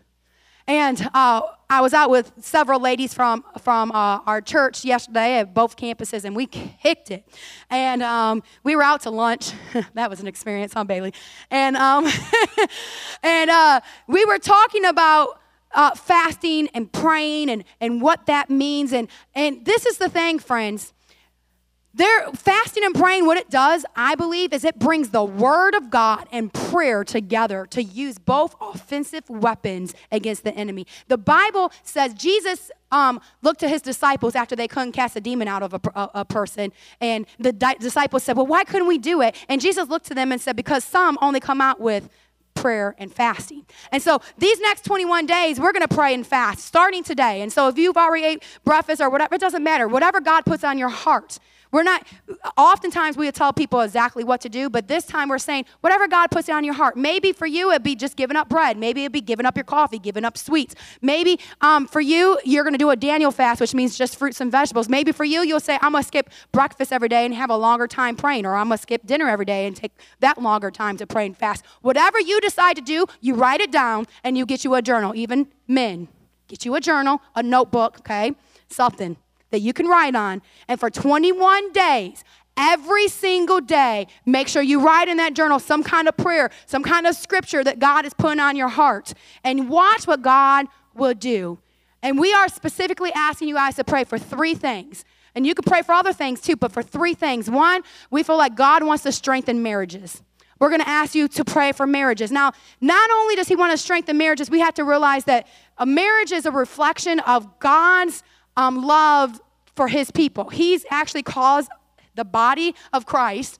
And 0.66 1.08
uh, 1.14 1.42
I 1.68 1.80
was 1.80 1.92
out 1.92 2.10
with 2.10 2.32
several 2.40 2.80
ladies 2.80 3.12
from, 3.12 3.44
from 3.60 3.90
uh, 3.90 4.20
our 4.26 4.40
church 4.40 4.84
yesterday 4.84 5.38
at 5.38 5.52
both 5.52 5.76
campuses, 5.76 6.24
and 6.24 6.36
we 6.36 6.46
kicked 6.46 7.10
it. 7.10 7.26
And 7.70 8.02
um, 8.02 8.42
we 8.62 8.76
were 8.76 8.82
out 8.82 9.00
to 9.02 9.10
lunch. 9.10 9.50
that 9.94 10.08
was 10.08 10.20
an 10.20 10.28
experience, 10.28 10.72
huh, 10.72 10.84
Bailey? 10.84 11.12
And, 11.50 11.76
um, 11.76 12.06
and 13.22 13.50
uh, 13.50 13.80
we 14.06 14.24
were 14.24 14.38
talking 14.38 14.84
about 14.84 15.40
uh, 15.72 15.94
fasting 15.94 16.68
and 16.74 16.92
praying 16.92 17.50
and, 17.50 17.64
and 17.80 18.00
what 18.00 18.26
that 18.26 18.50
means. 18.50 18.92
And, 18.92 19.08
and 19.34 19.64
this 19.64 19.86
is 19.86 19.98
the 19.98 20.08
thing, 20.08 20.38
friends. 20.38 20.92
There, 21.92 22.30
fasting 22.34 22.84
and 22.84 22.94
praying, 22.94 23.26
what 23.26 23.36
it 23.36 23.50
does, 23.50 23.84
I 23.96 24.14
believe, 24.14 24.52
is 24.52 24.64
it 24.64 24.78
brings 24.78 25.10
the 25.10 25.24
word 25.24 25.74
of 25.74 25.90
God 25.90 26.28
and 26.30 26.52
prayer 26.52 27.02
together 27.02 27.66
to 27.70 27.82
use 27.82 28.16
both 28.16 28.54
offensive 28.60 29.28
weapons 29.28 29.92
against 30.12 30.44
the 30.44 30.54
enemy. 30.54 30.86
The 31.08 31.18
Bible 31.18 31.72
says 31.82 32.14
Jesus 32.14 32.70
um, 32.92 33.20
looked 33.42 33.58
to 33.60 33.68
his 33.68 33.82
disciples 33.82 34.36
after 34.36 34.54
they 34.54 34.68
couldn't 34.68 34.92
cast 34.92 35.16
a 35.16 35.20
demon 35.20 35.48
out 35.48 35.64
of 35.64 35.74
a, 35.74 35.80
a, 35.96 36.10
a 36.14 36.24
person, 36.24 36.72
and 37.00 37.26
the 37.40 37.52
di- 37.52 37.74
disciples 37.74 38.22
said, 38.22 38.36
"Well, 38.36 38.46
why 38.46 38.62
couldn't 38.62 38.86
we 38.86 38.98
do 38.98 39.20
it?" 39.20 39.34
And 39.48 39.60
Jesus 39.60 39.88
looked 39.88 40.06
to 40.06 40.14
them 40.14 40.30
and 40.30 40.40
said, 40.40 40.54
"Because 40.54 40.84
some 40.84 41.18
only 41.20 41.40
come 41.40 41.60
out 41.60 41.80
with 41.80 42.08
prayer 42.54 42.94
and 42.98 43.12
fasting. 43.12 43.64
And 43.90 44.02
so 44.02 44.20
these 44.38 44.60
next 44.60 44.84
21 44.84 45.24
days, 45.24 45.58
we're 45.58 45.72
going 45.72 45.86
to 45.86 45.94
pray 45.94 46.12
and 46.12 46.26
fast 46.26 46.64
starting 46.64 47.02
today. 47.02 47.40
And 47.40 47.50
so 47.50 47.68
if 47.68 47.78
you've 47.78 47.96
already 47.96 48.24
ate 48.24 48.42
breakfast 48.64 49.00
or 49.00 49.08
whatever, 49.08 49.34
it 49.36 49.40
doesn't 49.40 49.62
matter. 49.64 49.88
Whatever 49.88 50.20
God 50.20 50.44
puts 50.44 50.62
on 50.62 50.76
your 50.76 50.90
heart, 50.90 51.38
we're 51.72 51.82
not, 51.82 52.06
oftentimes 52.56 53.16
we 53.16 53.30
tell 53.30 53.52
people 53.52 53.80
exactly 53.80 54.24
what 54.24 54.40
to 54.40 54.48
do, 54.48 54.68
but 54.68 54.88
this 54.88 55.04
time 55.04 55.28
we're 55.28 55.38
saying, 55.38 55.66
whatever 55.80 56.08
God 56.08 56.30
puts 56.30 56.48
on 56.48 56.64
your 56.64 56.74
heart. 56.74 56.96
Maybe 56.96 57.32
for 57.32 57.46
you, 57.46 57.70
it'd 57.70 57.82
be 57.82 57.94
just 57.94 58.16
giving 58.16 58.36
up 58.36 58.48
bread. 58.48 58.76
Maybe 58.76 59.02
it'd 59.02 59.12
be 59.12 59.20
giving 59.20 59.46
up 59.46 59.56
your 59.56 59.64
coffee, 59.64 59.98
giving 59.98 60.24
up 60.24 60.36
sweets. 60.36 60.74
Maybe 61.00 61.38
um, 61.60 61.86
for 61.86 62.00
you, 62.00 62.38
you're 62.44 62.64
going 62.64 62.74
to 62.74 62.78
do 62.78 62.90
a 62.90 62.96
Daniel 62.96 63.30
fast, 63.30 63.60
which 63.60 63.74
means 63.74 63.96
just 63.96 64.16
fruits 64.16 64.40
and 64.40 64.50
vegetables. 64.50 64.88
Maybe 64.88 65.12
for 65.12 65.24
you, 65.24 65.42
you'll 65.42 65.60
say, 65.60 65.78
I'm 65.80 65.92
going 65.92 66.02
to 66.02 66.08
skip 66.08 66.30
breakfast 66.52 66.92
every 66.92 67.08
day 67.08 67.24
and 67.24 67.34
have 67.34 67.50
a 67.50 67.56
longer 67.56 67.86
time 67.86 68.16
praying, 68.16 68.46
or 68.46 68.56
I'm 68.56 68.68
going 68.68 68.78
to 68.78 68.82
skip 68.82 69.06
dinner 69.06 69.28
every 69.28 69.44
day 69.44 69.66
and 69.66 69.76
take 69.76 69.92
that 70.20 70.42
longer 70.42 70.70
time 70.70 70.96
to 70.96 71.06
pray 71.06 71.26
and 71.26 71.36
fast. 71.36 71.64
Whatever 71.82 72.20
you 72.20 72.40
decide 72.40 72.76
to 72.76 72.82
do, 72.82 73.06
you 73.20 73.34
write 73.34 73.60
it 73.60 73.70
down 73.70 74.06
and 74.24 74.36
you 74.36 74.44
get 74.44 74.64
you 74.64 74.74
a 74.74 74.82
journal. 74.82 75.14
Even 75.14 75.48
men, 75.68 76.08
get 76.48 76.64
you 76.64 76.74
a 76.74 76.80
journal, 76.80 77.22
a 77.36 77.42
notebook, 77.42 78.00
okay? 78.00 78.34
Something 78.68 79.16
that 79.50 79.60
you 79.60 79.72
can 79.72 79.86
write 79.86 80.14
on. 80.14 80.42
And 80.68 80.78
for 80.78 80.90
21 80.90 81.72
days, 81.72 82.24
every 82.56 83.08
single 83.08 83.60
day, 83.60 84.06
make 84.26 84.48
sure 84.48 84.62
you 84.62 84.80
write 84.80 85.08
in 85.08 85.16
that 85.16 85.34
journal 85.34 85.58
some 85.58 85.82
kind 85.82 86.08
of 86.08 86.16
prayer, 86.16 86.50
some 86.66 86.82
kind 86.82 87.06
of 87.06 87.14
scripture 87.16 87.64
that 87.64 87.78
God 87.78 88.04
is 88.04 88.14
putting 88.14 88.40
on 88.40 88.56
your 88.56 88.68
heart, 88.68 89.12
and 89.44 89.68
watch 89.68 90.06
what 90.06 90.22
God 90.22 90.66
will 90.94 91.14
do. 91.14 91.58
And 92.02 92.18
we 92.18 92.32
are 92.32 92.48
specifically 92.48 93.12
asking 93.14 93.48
you 93.48 93.54
guys 93.54 93.76
to 93.76 93.84
pray 93.84 94.04
for 94.04 94.18
three 94.18 94.54
things. 94.54 95.04
And 95.34 95.46
you 95.46 95.54
can 95.54 95.64
pray 95.64 95.82
for 95.82 95.92
other 95.92 96.12
things 96.12 96.40
too, 96.40 96.56
but 96.56 96.72
for 96.72 96.82
three 96.82 97.14
things. 97.14 97.50
One, 97.50 97.82
we 98.10 98.22
feel 98.22 98.36
like 98.36 98.54
God 98.54 98.82
wants 98.82 99.04
to 99.04 99.12
strengthen 99.12 99.62
marriages. 99.62 100.22
We're 100.58 100.68
going 100.68 100.82
to 100.82 100.88
ask 100.88 101.14
you 101.14 101.28
to 101.28 101.44
pray 101.44 101.72
for 101.72 101.86
marriages. 101.86 102.30
Now, 102.30 102.52
not 102.80 103.10
only 103.10 103.36
does 103.36 103.48
He 103.48 103.56
want 103.56 103.72
to 103.72 103.78
strengthen 103.78 104.18
marriages, 104.18 104.50
we 104.50 104.60
have 104.60 104.74
to 104.74 104.84
realize 104.84 105.24
that 105.24 105.46
a 105.78 105.86
marriage 105.86 106.32
is 106.32 106.44
a 106.44 106.50
reflection 106.50 107.20
of 107.20 107.58
God's 107.60 108.22
um, 108.60 108.84
love 108.84 109.40
for 109.74 109.88
his 109.88 110.10
people. 110.10 110.50
He's 110.50 110.84
actually 110.90 111.22
calls 111.22 111.68
the 112.14 112.24
body 112.24 112.74
of 112.92 113.06
Christ 113.06 113.58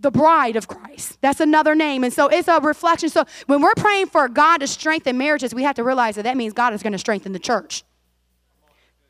the 0.00 0.10
bride 0.10 0.56
of 0.56 0.66
Christ. 0.66 1.18
That's 1.20 1.40
another 1.40 1.74
name. 1.74 2.02
And 2.02 2.12
so 2.12 2.26
it's 2.28 2.48
a 2.48 2.60
reflection. 2.60 3.08
So 3.08 3.24
when 3.46 3.62
we're 3.62 3.74
praying 3.74 4.06
for 4.08 4.28
God 4.28 4.58
to 4.58 4.66
strengthen 4.66 5.16
marriages, 5.16 5.54
we 5.54 5.62
have 5.62 5.76
to 5.76 5.84
realize 5.84 6.16
that 6.16 6.24
that 6.24 6.36
means 6.36 6.52
God 6.52 6.74
is 6.74 6.82
going 6.82 6.92
to 6.92 6.98
strengthen 6.98 7.32
the 7.32 7.38
church. 7.38 7.84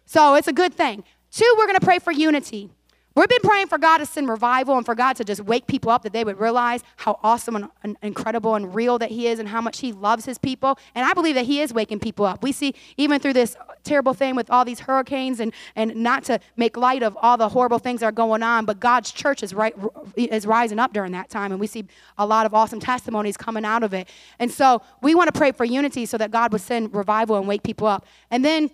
So 0.04 0.34
it's 0.34 0.46
a 0.46 0.52
good 0.52 0.74
thing. 0.74 1.02
Two, 1.30 1.52
we're 1.58 1.66
going 1.66 1.78
to 1.78 1.84
pray 1.84 1.98
for 1.98 2.12
unity. 2.12 2.70
We've 3.16 3.28
been 3.28 3.42
praying 3.42 3.68
for 3.68 3.78
God 3.78 3.98
to 3.98 4.06
send 4.06 4.28
revival 4.28 4.76
and 4.76 4.84
for 4.84 4.96
God 4.96 5.14
to 5.16 5.24
just 5.24 5.40
wake 5.40 5.68
people 5.68 5.92
up 5.92 6.02
that 6.02 6.12
they 6.12 6.24
would 6.24 6.40
realize 6.40 6.82
how 6.96 7.20
awesome 7.22 7.54
and, 7.54 7.68
and, 7.84 7.96
incredible 8.02 8.56
and 8.56 8.74
real 8.74 8.98
that 8.98 9.10
He 9.10 9.28
is 9.28 9.38
and 9.38 9.48
how 9.48 9.60
much 9.60 9.78
He 9.78 9.92
loves 9.92 10.24
His 10.24 10.36
people. 10.36 10.80
And 10.96 11.06
I 11.06 11.12
believe 11.12 11.36
that 11.36 11.44
He 11.44 11.60
is 11.60 11.72
waking 11.72 12.00
people 12.00 12.26
up. 12.26 12.42
We 12.42 12.50
see 12.50 12.74
even 12.96 13.20
through 13.20 13.34
this 13.34 13.56
terrible 13.84 14.14
thing 14.14 14.34
with 14.34 14.50
all 14.50 14.64
these 14.64 14.80
hurricanes 14.80 15.38
and, 15.38 15.52
and 15.76 15.94
not 15.94 16.24
to 16.24 16.40
make 16.56 16.76
light 16.76 17.04
of 17.04 17.16
all 17.22 17.36
the 17.36 17.48
horrible 17.48 17.78
things 17.78 18.00
that 18.00 18.06
are 18.06 18.12
going 18.12 18.42
on, 18.42 18.64
but 18.64 18.80
God's 18.80 19.12
church 19.12 19.44
is, 19.44 19.54
right, 19.54 19.76
is 20.16 20.44
rising 20.44 20.80
up 20.80 20.92
during 20.92 21.12
that 21.12 21.30
time. 21.30 21.52
And 21.52 21.60
we 21.60 21.68
see 21.68 21.84
a 22.18 22.26
lot 22.26 22.46
of 22.46 22.52
awesome 22.52 22.80
testimonies 22.80 23.36
coming 23.36 23.64
out 23.64 23.84
of 23.84 23.94
it. 23.94 24.08
And 24.40 24.50
so 24.50 24.82
we 25.02 25.14
want 25.14 25.32
to 25.32 25.38
pray 25.38 25.52
for 25.52 25.64
unity 25.64 26.04
so 26.04 26.18
that 26.18 26.32
God 26.32 26.50
would 26.50 26.62
send 26.62 26.92
revival 26.92 27.36
and 27.36 27.46
wake 27.46 27.62
people 27.62 27.86
up. 27.86 28.04
And 28.32 28.44
then 28.44 28.70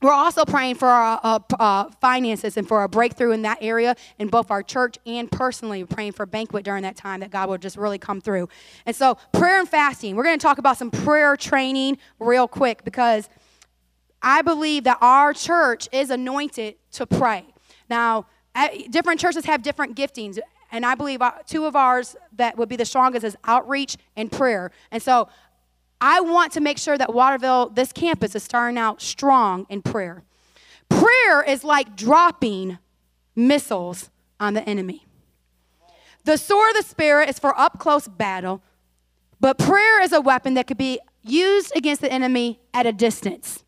we're 0.00 0.12
also 0.12 0.44
praying 0.44 0.76
for 0.76 0.88
our 0.88 1.20
uh, 1.22 1.38
uh, 1.58 1.90
finances 2.00 2.56
and 2.56 2.66
for 2.66 2.82
a 2.82 2.88
breakthrough 2.88 3.32
in 3.32 3.42
that 3.42 3.58
area 3.60 3.94
in 4.18 4.28
both 4.28 4.50
our 4.50 4.62
church 4.62 4.98
and 5.06 5.30
personally. 5.30 5.82
We're 5.82 5.94
praying 5.94 6.12
for 6.12 6.26
banquet 6.26 6.64
during 6.64 6.82
that 6.82 6.96
time 6.96 7.20
that 7.20 7.30
God 7.30 7.48
will 7.48 7.58
just 7.58 7.76
really 7.76 7.98
come 7.98 8.20
through. 8.20 8.48
And 8.86 8.96
so, 8.96 9.16
prayer 9.32 9.60
and 9.60 9.68
fasting. 9.68 10.16
We're 10.16 10.24
going 10.24 10.38
to 10.38 10.42
talk 10.42 10.58
about 10.58 10.76
some 10.76 10.90
prayer 10.90 11.36
training 11.36 11.98
real 12.18 12.48
quick 12.48 12.84
because 12.84 13.28
I 14.22 14.42
believe 14.42 14.84
that 14.84 14.98
our 15.00 15.32
church 15.32 15.88
is 15.92 16.10
anointed 16.10 16.76
to 16.92 17.06
pray. 17.06 17.44
Now, 17.88 18.26
different 18.90 19.20
churches 19.20 19.44
have 19.44 19.62
different 19.62 19.96
giftings, 19.96 20.38
and 20.70 20.86
I 20.86 20.94
believe 20.94 21.22
uh, 21.22 21.32
two 21.46 21.64
of 21.66 21.76
ours 21.76 22.16
that 22.36 22.56
would 22.56 22.68
be 22.68 22.76
the 22.76 22.84
strongest 22.84 23.24
is 23.24 23.36
outreach 23.44 23.96
and 24.16 24.30
prayer. 24.30 24.70
And 24.90 25.02
so, 25.02 25.28
I 26.04 26.20
want 26.20 26.52
to 26.54 26.60
make 26.60 26.78
sure 26.78 26.98
that 26.98 27.14
Waterville, 27.14 27.68
this 27.68 27.92
campus, 27.92 28.34
is 28.34 28.42
starting 28.42 28.76
out 28.76 29.00
strong 29.00 29.66
in 29.68 29.82
prayer. 29.82 30.24
Prayer 30.88 31.44
is 31.44 31.62
like 31.62 31.94
dropping 31.94 32.78
missiles 33.36 34.10
on 34.40 34.54
the 34.54 34.68
enemy. 34.68 35.06
The 36.24 36.36
sword 36.36 36.70
of 36.70 36.82
the 36.82 36.88
Spirit 36.88 37.28
is 37.28 37.38
for 37.38 37.56
up 37.58 37.78
close 37.78 38.08
battle, 38.08 38.62
but 39.38 39.58
prayer 39.58 40.02
is 40.02 40.12
a 40.12 40.20
weapon 40.20 40.54
that 40.54 40.66
could 40.66 40.76
be 40.76 40.98
used 41.22 41.72
against 41.76 42.02
the 42.02 42.12
enemy 42.12 42.60
at 42.74 42.84
a 42.84 42.92
distance. 42.92 43.62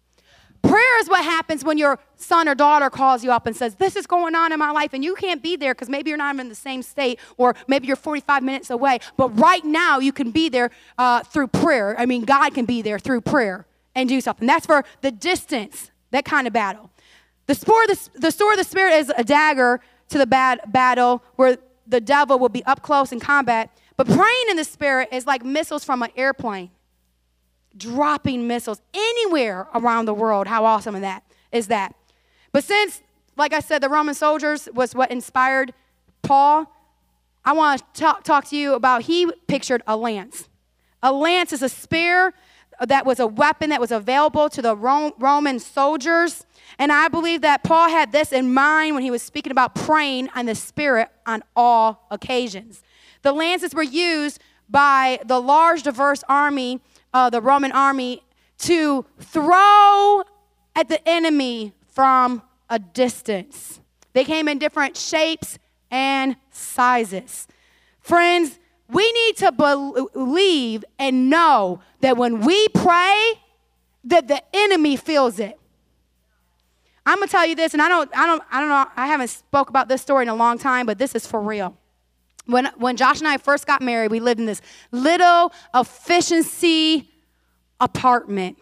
Prayer 0.66 1.00
is 1.00 1.11
what 1.11 1.22
happens 1.22 1.62
when 1.62 1.77
your 1.77 1.98
son 2.16 2.48
or 2.48 2.55
daughter 2.55 2.88
calls 2.88 3.22
you 3.22 3.31
up 3.31 3.46
and 3.46 3.55
says, 3.55 3.74
This 3.74 3.96
is 3.96 4.07
going 4.07 4.35
on 4.35 4.50
in 4.50 4.59
my 4.59 4.70
life, 4.70 4.94
and 4.94 5.05
you 5.05 5.14
can't 5.14 5.42
be 5.42 5.57
there 5.57 5.74
because 5.74 5.90
maybe 5.90 6.09
you're 6.09 6.16
not 6.16 6.38
in 6.38 6.48
the 6.48 6.55
same 6.55 6.83
state 6.83 7.20
or 7.37 7.55
maybe 7.68 7.87
you're 7.87 7.96
45 7.96 8.42
minutes 8.42 8.70
away. 8.70 8.98
But 9.18 9.38
right 9.38 9.62
now, 9.64 9.98
you 9.98 10.12
can 10.12 10.31
be 10.31 10.48
there 10.48 10.70
uh, 10.96 11.22
through 11.22 11.48
prayer. 11.48 11.94
I 11.98 12.07
mean, 12.07 12.24
God 12.24 12.55
can 12.55 12.64
be 12.64 12.81
there 12.81 12.98
through 12.98 13.20
prayer 13.20 13.66
and 13.94 14.09
do 14.09 14.20
something. 14.22 14.46
That's 14.46 14.64
for 14.64 14.85
the 15.03 15.11
distance, 15.11 15.90
that 16.12 16.24
kind 16.24 16.46
of 16.46 16.55
battle. 16.55 16.90
The 17.46 17.55
sword, 17.55 17.88
the, 17.88 18.09
the 18.14 18.31
sword 18.31 18.55
of 18.55 18.59
the 18.59 18.64
Spirit 18.64 18.94
is 18.94 19.12
a 19.16 19.24
dagger 19.24 19.81
to 20.09 20.18
the 20.18 20.27
bad 20.27 20.61
battle 20.68 21.22
where 21.37 21.59
the 21.87 22.00
devil 22.00 22.38
will 22.38 22.48
be 22.48 22.64
up 22.64 22.81
close 22.81 23.12
in 23.12 23.20
combat. 23.20 23.70
But 23.98 24.07
praying 24.07 24.46
in 24.48 24.57
the 24.57 24.64
Spirit 24.64 25.11
is 25.12 25.27
like 25.27 25.44
missiles 25.44 25.85
from 25.85 26.03
an 26.03 26.11
airplane 26.16 26.70
dropping 27.77 28.47
missiles 28.47 28.81
anywhere 28.93 29.69
around 29.75 30.07
the 30.07 30.15
world. 30.15 30.47
How 30.47 30.65
awesome 30.65 31.01
that? 31.01 31.25
Is 31.53 31.69
that? 31.69 31.95
But 32.53 32.65
since, 32.65 33.03
like 33.37 33.53
I 33.53 33.61
said, 33.61 33.83
the 33.83 33.89
Roman 33.89 34.15
soldiers 34.15 34.69
was 34.73 34.95
what 34.95 35.11
inspired 35.11 35.73
Paul, 36.23 36.71
I 37.45 37.53
want 37.53 37.81
to 37.95 38.01
talk, 38.01 38.25
talk 38.25 38.47
to 38.47 38.57
you 38.57 38.75
about 38.75 39.03
he 39.03 39.31
pictured 39.47 39.83
a 39.87 39.97
lance. 39.97 40.49
A 41.03 41.13
lance 41.13 41.53
is 41.53 41.63
a 41.63 41.69
spear 41.69 42.33
that 42.81 43.05
was 43.05 43.21
a 43.21 43.27
weapon 43.27 43.71
that 43.71 43.81
was 43.81 43.93
available 43.93 44.49
to 44.49 44.63
the 44.63 44.75
Roman 44.75 45.59
soldiers. 45.59 46.47
And 46.79 46.91
I 46.91 47.09
believe 47.09 47.43
that 47.43 47.63
Paul 47.63 47.91
had 47.91 48.13
this 48.13 48.33
in 48.33 48.53
mind 48.53 48.95
when 48.95 49.03
he 49.03 49.11
was 49.11 49.23
speaking 49.23 49.53
about 49.53 49.75
praying 49.75 50.31
on 50.35 50.47
the 50.47 50.55
Spirit 50.55 51.09
on 51.27 51.43
all 51.55 52.07
occasions. 52.11 52.83
The 53.23 53.33
lances 53.33 53.75
were 53.75 53.83
used 53.83 54.41
by 54.69 55.21
the 55.25 55.41
large, 55.41 55.83
diverse 55.83 56.25
army 56.29 56.81
uh, 57.14 57.31
the 57.31 57.40
Roman 57.40 57.72
army 57.72 58.22
to 58.59 59.07
throw 59.20 60.22
at 60.77 60.88
the 60.88 61.00
enemy 61.09 61.72
from 61.87 62.42
a 62.68 62.79
distance. 62.79 63.81
They 64.12 64.24
came 64.24 64.48
in 64.48 64.59
different 64.59 64.96
shapes 64.96 65.59
and 65.90 66.37
sizes. 66.50 67.46
Friends, 68.00 68.59
we 68.90 69.11
need 69.12 69.37
to 69.38 69.53
believe 69.53 70.85
and 70.98 71.31
know 71.31 71.81
that 72.00 72.16
when 72.16 72.40
we 72.40 72.68
pray, 72.68 73.40
that 74.05 74.29
the 74.29 74.42
enemy 74.53 74.96
feels 74.96 75.38
it. 75.38 75.59
I'm 77.07 77.18
gonna 77.18 77.29
tell 77.29 77.46
you 77.46 77.55
this, 77.55 77.74
and 77.74 77.83
I 77.83 77.88
don't, 77.88 78.11
I 78.16 78.27
don't, 78.27 78.42
I 78.50 78.61
don't 78.61 78.68
know. 78.68 78.87
I 78.96 79.07
haven't 79.07 79.29
spoke 79.29 79.68
about 79.68 79.88
this 79.88 80.03
story 80.03 80.22
in 80.22 80.29
a 80.29 80.35
long 80.35 80.59
time, 80.59 80.87
but 80.87 80.98
this 80.98 81.14
is 81.14 81.27
for 81.27 81.40
real. 81.40 81.77
When, 82.47 82.67
when 82.77 82.97
Josh 82.97 83.21
and 83.21 83.29
I 83.29 83.39
first 83.39 83.67
got 83.67 83.81
married, 83.83 84.11
we 84.11 84.21
lived 84.21 84.41
in 84.41 84.47
this 84.47 84.61
little 84.91 85.53
efficiency 85.75 87.11
apartment. 87.81 88.59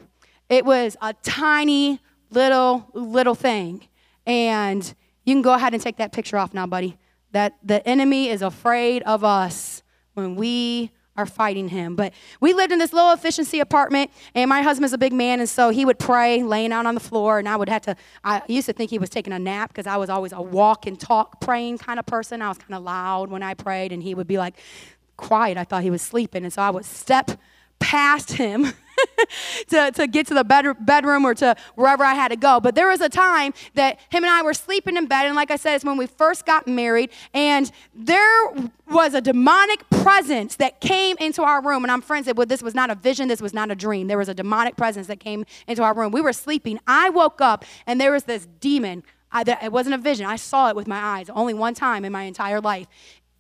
It 0.49 0.65
was 0.65 0.97
a 1.01 1.15
tiny 1.23 2.01
little, 2.31 2.89
little 2.95 3.35
thing. 3.35 3.89
And 4.27 4.83
you 5.25 5.35
can 5.35 5.43
go 5.43 5.53
ahead 5.53 5.75
and 5.75 5.83
take 5.83 5.97
that 5.97 6.13
picture 6.13 6.37
off 6.37 6.55
now, 6.55 6.67
buddy. 6.67 6.97
That 7.33 7.57
the 7.63 7.87
enemy 7.89 8.29
is 8.29 8.43
afraid 8.43 9.03
of 9.03 9.25
us 9.25 9.83
when 10.15 10.37
we 10.37 10.91
are 11.17 11.27
fighting 11.27 11.69
him. 11.69 11.95
But 11.95 12.13
we 12.41 12.53
lived 12.55 12.73
in 12.73 12.79
this 12.79 12.93
low 12.93 13.13
efficiency 13.13 13.61
apartment, 13.61 14.11
and 14.35 14.49
my 14.49 14.63
husband's 14.63 14.93
a 14.93 14.99
big 14.99 15.13
man, 15.13 15.41
and 15.41 15.49
so 15.49 15.71
he 15.71 15.85
would 15.85 15.99
pray 15.99 16.43
laying 16.43 16.73
out 16.73 16.87
on 16.87 16.95
the 16.95 17.01
floor, 17.01 17.39
and 17.39 17.49
I 17.49 17.57
would 17.57 17.69
have 17.69 17.83
to, 17.83 17.97
I 18.25 18.43
used 18.49 18.67
to 18.67 18.73
think 18.73 18.91
he 18.91 18.99
was 18.99 19.11
taking 19.11 19.33
a 19.33 19.39
nap 19.39 19.71
because 19.71 19.87
I 19.87 19.97
was 19.97 20.09
always 20.09 20.33
a 20.33 20.41
walk 20.41 20.87
and 20.87 20.99
talk 20.99 21.41
praying 21.41 21.79
kind 21.79 21.99
of 21.99 22.07
person. 22.07 22.41
I 22.41 22.49
was 22.49 22.59
kind 22.59 22.75
of 22.75 22.83
loud 22.83 23.31
when 23.31 23.43
I 23.43 23.55
prayed, 23.55 23.93
and 23.93 24.03
he 24.03 24.15
would 24.15 24.27
be 24.27 24.39
like 24.39 24.55
quiet. 25.17 25.59
I 25.59 25.65
thought 25.65 25.83
he 25.83 25.91
was 25.91 26.03
sleeping, 26.03 26.45
and 26.45 26.53
so 26.53 26.63
I 26.63 26.71
would 26.71 26.85
step 26.85 27.31
past 27.79 28.33
him 28.33 28.73
to, 29.69 29.91
to 29.93 30.07
get 30.07 30.27
to 30.29 30.35
the 30.35 30.45
bed, 30.45 30.67
bedroom 30.81 31.25
or 31.25 31.35
to 31.35 31.57
wherever 31.75 32.05
I 32.05 32.15
had 32.15 32.29
to 32.29 32.37
go. 32.37 32.61
But 32.61 32.75
there 32.75 32.89
was 32.89 33.01
a 33.01 33.09
time 33.09 33.55
that 33.75 33.99
him 34.11 34.25
and 34.25 34.31
I 34.31 34.43
were 34.43 34.55
sleeping 34.55 34.97
in 34.97 35.07
bed, 35.07 35.27
and 35.27 35.37
like 35.37 35.51
I 35.51 35.57
said, 35.57 35.75
it's 35.77 35.85
when 35.85 35.97
we 35.97 36.07
first 36.07 36.47
got 36.47 36.67
married, 36.67 37.11
and 37.35 37.71
there 37.95 38.53
was 38.91 39.15
a 39.15 39.21
demonic 39.21 39.89
presence 39.91 40.57
that 40.57 40.81
came 40.81 41.17
into 41.19 41.43
our 41.43 41.63
room. 41.63 41.85
And 41.85 41.91
I'm 41.91 42.03
friends 42.03 42.27
that 42.27 42.37
this 42.49 42.63
was 42.63 42.75
not 42.75 42.91
a 42.91 42.95
vision, 42.95 43.29
this 43.29 43.41
was 43.41 43.55
not 43.55 43.71
a 43.71 43.75
dream. 43.75 44.07
There 44.07 44.19
was 44.19 44.29
a 44.29 44.35
demonic 44.35 44.77
presence 44.77 45.07
that 45.07 45.21
came 45.21 45.45
into 45.67 45.83
our 45.83 45.95
room. 45.95 46.13
We 46.13 46.21
were 46.21 46.33
sleeping. 46.33 46.79
I 46.87 47.11
woke 47.11 47.41
up, 47.41 47.65
and 47.87 48.01
there 48.01 48.13
was 48.13 48.25
this 48.25 48.47
demon. 48.61 49.03
I, 49.31 49.45
it 49.63 49.73
wasn't 49.73 49.95
a 49.95 49.99
vision. 49.99 50.27
I 50.27 50.37
saw 50.37 50.69
it 50.69 50.77
with 50.77 50.87
my 50.87 50.99
eyes 50.99 51.31
only 51.31 51.55
one 51.55 51.75
time 51.75 52.05
in 52.05 52.13
my 52.13 52.25
entire 52.25 52.61
life. 52.61 52.87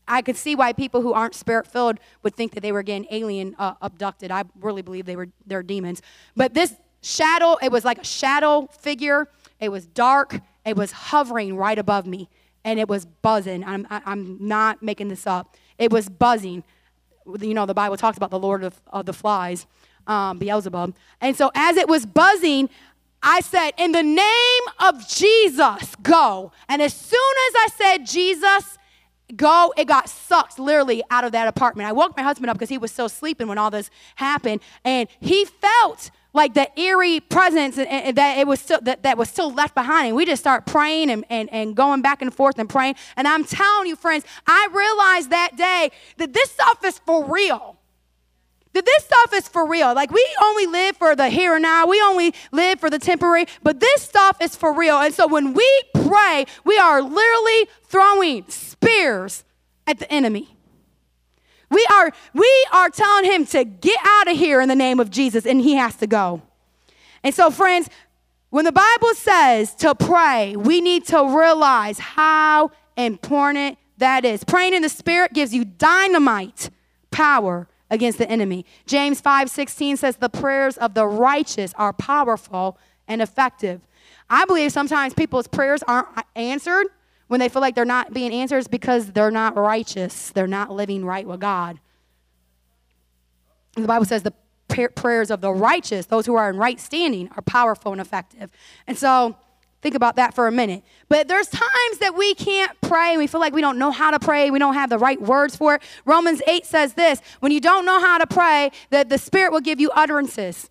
I 0.06 0.22
could 0.22 0.36
see 0.36 0.54
why 0.54 0.72
people 0.72 1.00
who 1.00 1.12
aren't 1.12 1.34
spirit 1.34 1.66
filled 1.66 1.98
would 2.22 2.34
think 2.34 2.54
that 2.54 2.60
they 2.60 2.72
were 2.72 2.82
getting 2.82 3.06
alien 3.10 3.54
uh, 3.58 3.74
abducted. 3.80 4.30
I 4.30 4.44
really 4.60 4.82
believe 4.82 5.06
they 5.06 5.16
were 5.16 5.28
they're 5.46 5.62
demons. 5.62 6.02
But 6.36 6.54
this 6.54 6.74
shadow, 7.02 7.56
it 7.62 7.70
was 7.70 7.84
like 7.84 7.98
a 7.98 8.04
shadow 8.04 8.68
figure. 8.80 9.28
It 9.60 9.70
was 9.70 9.86
dark. 9.86 10.40
It 10.64 10.76
was 10.76 10.92
hovering 10.92 11.56
right 11.56 11.78
above 11.78 12.06
me, 12.06 12.28
and 12.64 12.78
it 12.78 12.88
was 12.88 13.06
buzzing. 13.06 13.64
I'm 13.64 13.86
I'm 13.90 14.36
not 14.40 14.82
making 14.82 15.08
this 15.08 15.26
up. 15.26 15.56
It 15.78 15.90
was 15.90 16.08
buzzing. 16.08 16.64
You 17.40 17.54
know, 17.54 17.66
the 17.66 17.74
Bible 17.74 17.96
talks 17.96 18.16
about 18.16 18.30
the 18.30 18.38
Lord 18.38 18.64
of, 18.64 18.80
of 18.88 19.06
the 19.06 19.12
flies, 19.12 19.66
um, 20.08 20.38
Beelzebub. 20.38 20.94
And 21.20 21.36
so 21.36 21.52
as 21.54 21.76
it 21.76 21.88
was 21.88 22.04
buzzing, 22.04 22.68
I 23.22 23.40
said, 23.40 23.72
In 23.78 23.92
the 23.92 24.02
name 24.02 24.62
of 24.80 25.08
Jesus, 25.08 25.94
go. 26.02 26.52
And 26.68 26.82
as 26.82 26.92
soon 26.92 27.34
as 27.48 27.54
I 27.56 27.68
said 27.76 28.06
Jesus, 28.06 28.78
go. 29.36 29.72
It 29.76 29.86
got 29.86 30.08
sucked 30.08 30.58
literally 30.58 31.02
out 31.10 31.24
of 31.24 31.32
that 31.32 31.48
apartment. 31.48 31.88
I 31.88 31.92
woke 31.92 32.16
my 32.16 32.22
husband 32.22 32.50
up 32.50 32.56
because 32.56 32.68
he 32.68 32.78
was 32.78 32.92
still 32.92 33.08
sleeping 33.08 33.48
when 33.48 33.58
all 33.58 33.70
this 33.70 33.90
happened, 34.16 34.60
and 34.84 35.08
he 35.20 35.44
felt 35.44 36.10
like 36.34 36.54
the 36.54 36.68
eerie 36.80 37.20
presence 37.20 37.76
that 37.76 38.38
it 38.38 38.46
was 38.46 38.60
still 38.60 38.80
that, 38.82 39.02
that 39.02 39.18
was 39.18 39.28
still 39.28 39.52
left 39.52 39.74
behind 39.74 40.08
and 40.08 40.16
we 40.16 40.24
just 40.24 40.40
start 40.40 40.64
praying 40.66 41.10
and, 41.10 41.24
and, 41.28 41.52
and 41.52 41.76
going 41.76 42.00
back 42.00 42.22
and 42.22 42.32
forth 42.32 42.58
and 42.58 42.70
praying 42.70 42.94
and 43.16 43.28
i'm 43.28 43.44
telling 43.44 43.86
you 43.86 43.96
friends 43.96 44.24
i 44.46 44.66
realized 44.72 45.30
that 45.30 45.56
day 45.56 45.90
that 46.16 46.32
this 46.32 46.50
stuff 46.50 46.82
is 46.84 46.98
for 47.00 47.30
real 47.30 47.76
that 48.74 48.84
this 48.86 49.04
stuff 49.04 49.32
is 49.34 49.48
for 49.48 49.66
real. 49.66 49.94
Like, 49.94 50.10
we 50.10 50.26
only 50.42 50.66
live 50.66 50.96
for 50.96 51.14
the 51.14 51.28
here 51.28 51.54
and 51.54 51.62
now, 51.62 51.86
we 51.86 52.00
only 52.00 52.34
live 52.52 52.80
for 52.80 52.90
the 52.90 52.98
temporary, 52.98 53.46
but 53.62 53.80
this 53.80 54.02
stuff 54.02 54.36
is 54.40 54.56
for 54.56 54.72
real. 54.72 54.98
And 54.98 55.12
so, 55.14 55.26
when 55.26 55.54
we 55.54 55.82
pray, 55.94 56.46
we 56.64 56.78
are 56.78 57.02
literally 57.02 57.68
throwing 57.84 58.48
spears 58.48 59.44
at 59.86 59.98
the 59.98 60.10
enemy. 60.12 60.56
We 61.70 61.86
are, 61.90 62.12
we 62.34 62.66
are 62.72 62.90
telling 62.90 63.24
him 63.24 63.46
to 63.46 63.64
get 63.64 63.98
out 64.04 64.28
of 64.28 64.36
here 64.36 64.60
in 64.60 64.68
the 64.68 64.76
name 64.76 65.00
of 65.00 65.10
Jesus, 65.10 65.46
and 65.46 65.60
he 65.60 65.74
has 65.74 65.96
to 65.96 66.06
go. 66.06 66.42
And 67.24 67.34
so, 67.34 67.50
friends, 67.50 67.88
when 68.50 68.66
the 68.66 68.72
Bible 68.72 69.14
says 69.14 69.74
to 69.76 69.94
pray, 69.94 70.56
we 70.56 70.82
need 70.82 71.06
to 71.06 71.38
realize 71.38 71.98
how 71.98 72.70
important 72.96 73.78
that 73.96 74.24
is. 74.26 74.44
Praying 74.44 74.74
in 74.74 74.82
the 74.82 74.90
Spirit 74.90 75.32
gives 75.32 75.54
you 75.54 75.64
dynamite 75.64 76.68
power 77.10 77.68
against 77.92 78.18
the 78.18 78.28
enemy. 78.28 78.64
James 78.86 79.20
5:16 79.20 79.98
says 79.98 80.16
the 80.16 80.30
prayers 80.30 80.76
of 80.78 80.94
the 80.94 81.06
righteous 81.06 81.74
are 81.76 81.92
powerful 81.92 82.78
and 83.06 83.20
effective. 83.20 83.82
I 84.30 84.46
believe 84.46 84.72
sometimes 84.72 85.12
people's 85.12 85.46
prayers 85.46 85.82
aren't 85.86 86.08
answered 86.34 86.86
when 87.28 87.38
they 87.38 87.50
feel 87.50 87.60
like 87.60 87.74
they're 87.74 87.84
not 87.84 88.14
being 88.14 88.32
answered 88.32 88.68
because 88.70 89.12
they're 89.12 89.30
not 89.30 89.56
righteous. 89.56 90.30
They're 90.30 90.46
not 90.46 90.72
living 90.72 91.04
right 91.04 91.26
with 91.26 91.40
God. 91.40 91.80
The 93.76 93.86
Bible 93.86 94.06
says 94.06 94.22
the 94.22 94.34
prayers 94.68 95.30
of 95.30 95.42
the 95.42 95.52
righteous, 95.52 96.06
those 96.06 96.24
who 96.24 96.34
are 96.34 96.48
in 96.48 96.56
right 96.56 96.80
standing, 96.80 97.28
are 97.36 97.42
powerful 97.42 97.92
and 97.92 98.00
effective. 98.00 98.50
And 98.86 98.96
so 98.96 99.36
Think 99.82 99.96
about 99.96 100.14
that 100.16 100.32
for 100.32 100.46
a 100.46 100.52
minute. 100.52 100.84
But 101.08 101.26
there's 101.26 101.48
times 101.48 101.98
that 101.98 102.14
we 102.16 102.34
can't 102.34 102.80
pray 102.80 103.10
and 103.10 103.18
we 103.18 103.26
feel 103.26 103.40
like 103.40 103.52
we 103.52 103.60
don't 103.60 103.78
know 103.78 103.90
how 103.90 104.12
to 104.12 104.20
pray, 104.20 104.50
we 104.50 104.60
don't 104.60 104.74
have 104.74 104.88
the 104.88 104.98
right 104.98 105.20
words 105.20 105.56
for 105.56 105.74
it. 105.74 105.82
Romans 106.06 106.40
8 106.46 106.64
says 106.64 106.94
this 106.94 107.20
when 107.40 107.50
you 107.50 107.60
don't 107.60 107.84
know 107.84 108.00
how 108.00 108.18
to 108.18 108.26
pray, 108.26 108.70
that 108.90 109.08
the 109.08 109.18
Spirit 109.18 109.52
will 109.52 109.60
give 109.60 109.80
you 109.80 109.90
utterances. 109.90 110.70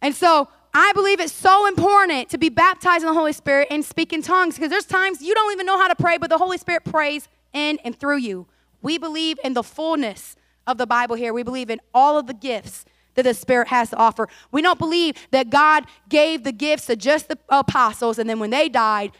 And 0.00 0.14
so 0.14 0.48
I 0.72 0.92
believe 0.94 1.20
it's 1.20 1.34
so 1.34 1.66
important 1.66 2.30
to 2.30 2.38
be 2.38 2.48
baptized 2.48 3.02
in 3.02 3.08
the 3.08 3.14
Holy 3.14 3.34
Spirit 3.34 3.68
and 3.70 3.84
speak 3.84 4.14
in 4.14 4.22
tongues 4.22 4.54
because 4.56 4.70
there's 4.70 4.86
times 4.86 5.20
you 5.20 5.34
don't 5.34 5.52
even 5.52 5.66
know 5.66 5.78
how 5.78 5.88
to 5.88 5.96
pray, 5.96 6.16
but 6.16 6.30
the 6.30 6.38
Holy 6.38 6.56
Spirit 6.56 6.84
prays 6.84 7.28
in 7.52 7.78
and 7.84 7.98
through 7.98 8.18
you. 8.18 8.46
We 8.80 8.96
believe 8.96 9.38
in 9.44 9.52
the 9.52 9.62
fullness 9.62 10.36
of 10.66 10.78
the 10.78 10.86
Bible 10.86 11.16
here, 11.16 11.32
we 11.32 11.42
believe 11.42 11.68
in 11.68 11.80
all 11.94 12.18
of 12.18 12.26
the 12.26 12.34
gifts 12.34 12.86
that 13.16 13.24
the 13.24 13.34
Spirit 13.34 13.68
has 13.68 13.90
to 13.90 13.96
offer. 13.96 14.28
We 14.52 14.62
don't 14.62 14.78
believe 14.78 15.16
that 15.32 15.50
God 15.50 15.86
gave 16.08 16.44
the 16.44 16.52
gifts 16.52 16.86
to 16.86 16.96
just 16.96 17.28
the 17.28 17.38
apostles, 17.48 18.18
and 18.18 18.30
then 18.30 18.38
when 18.38 18.50
they 18.50 18.68
died, 18.68 19.12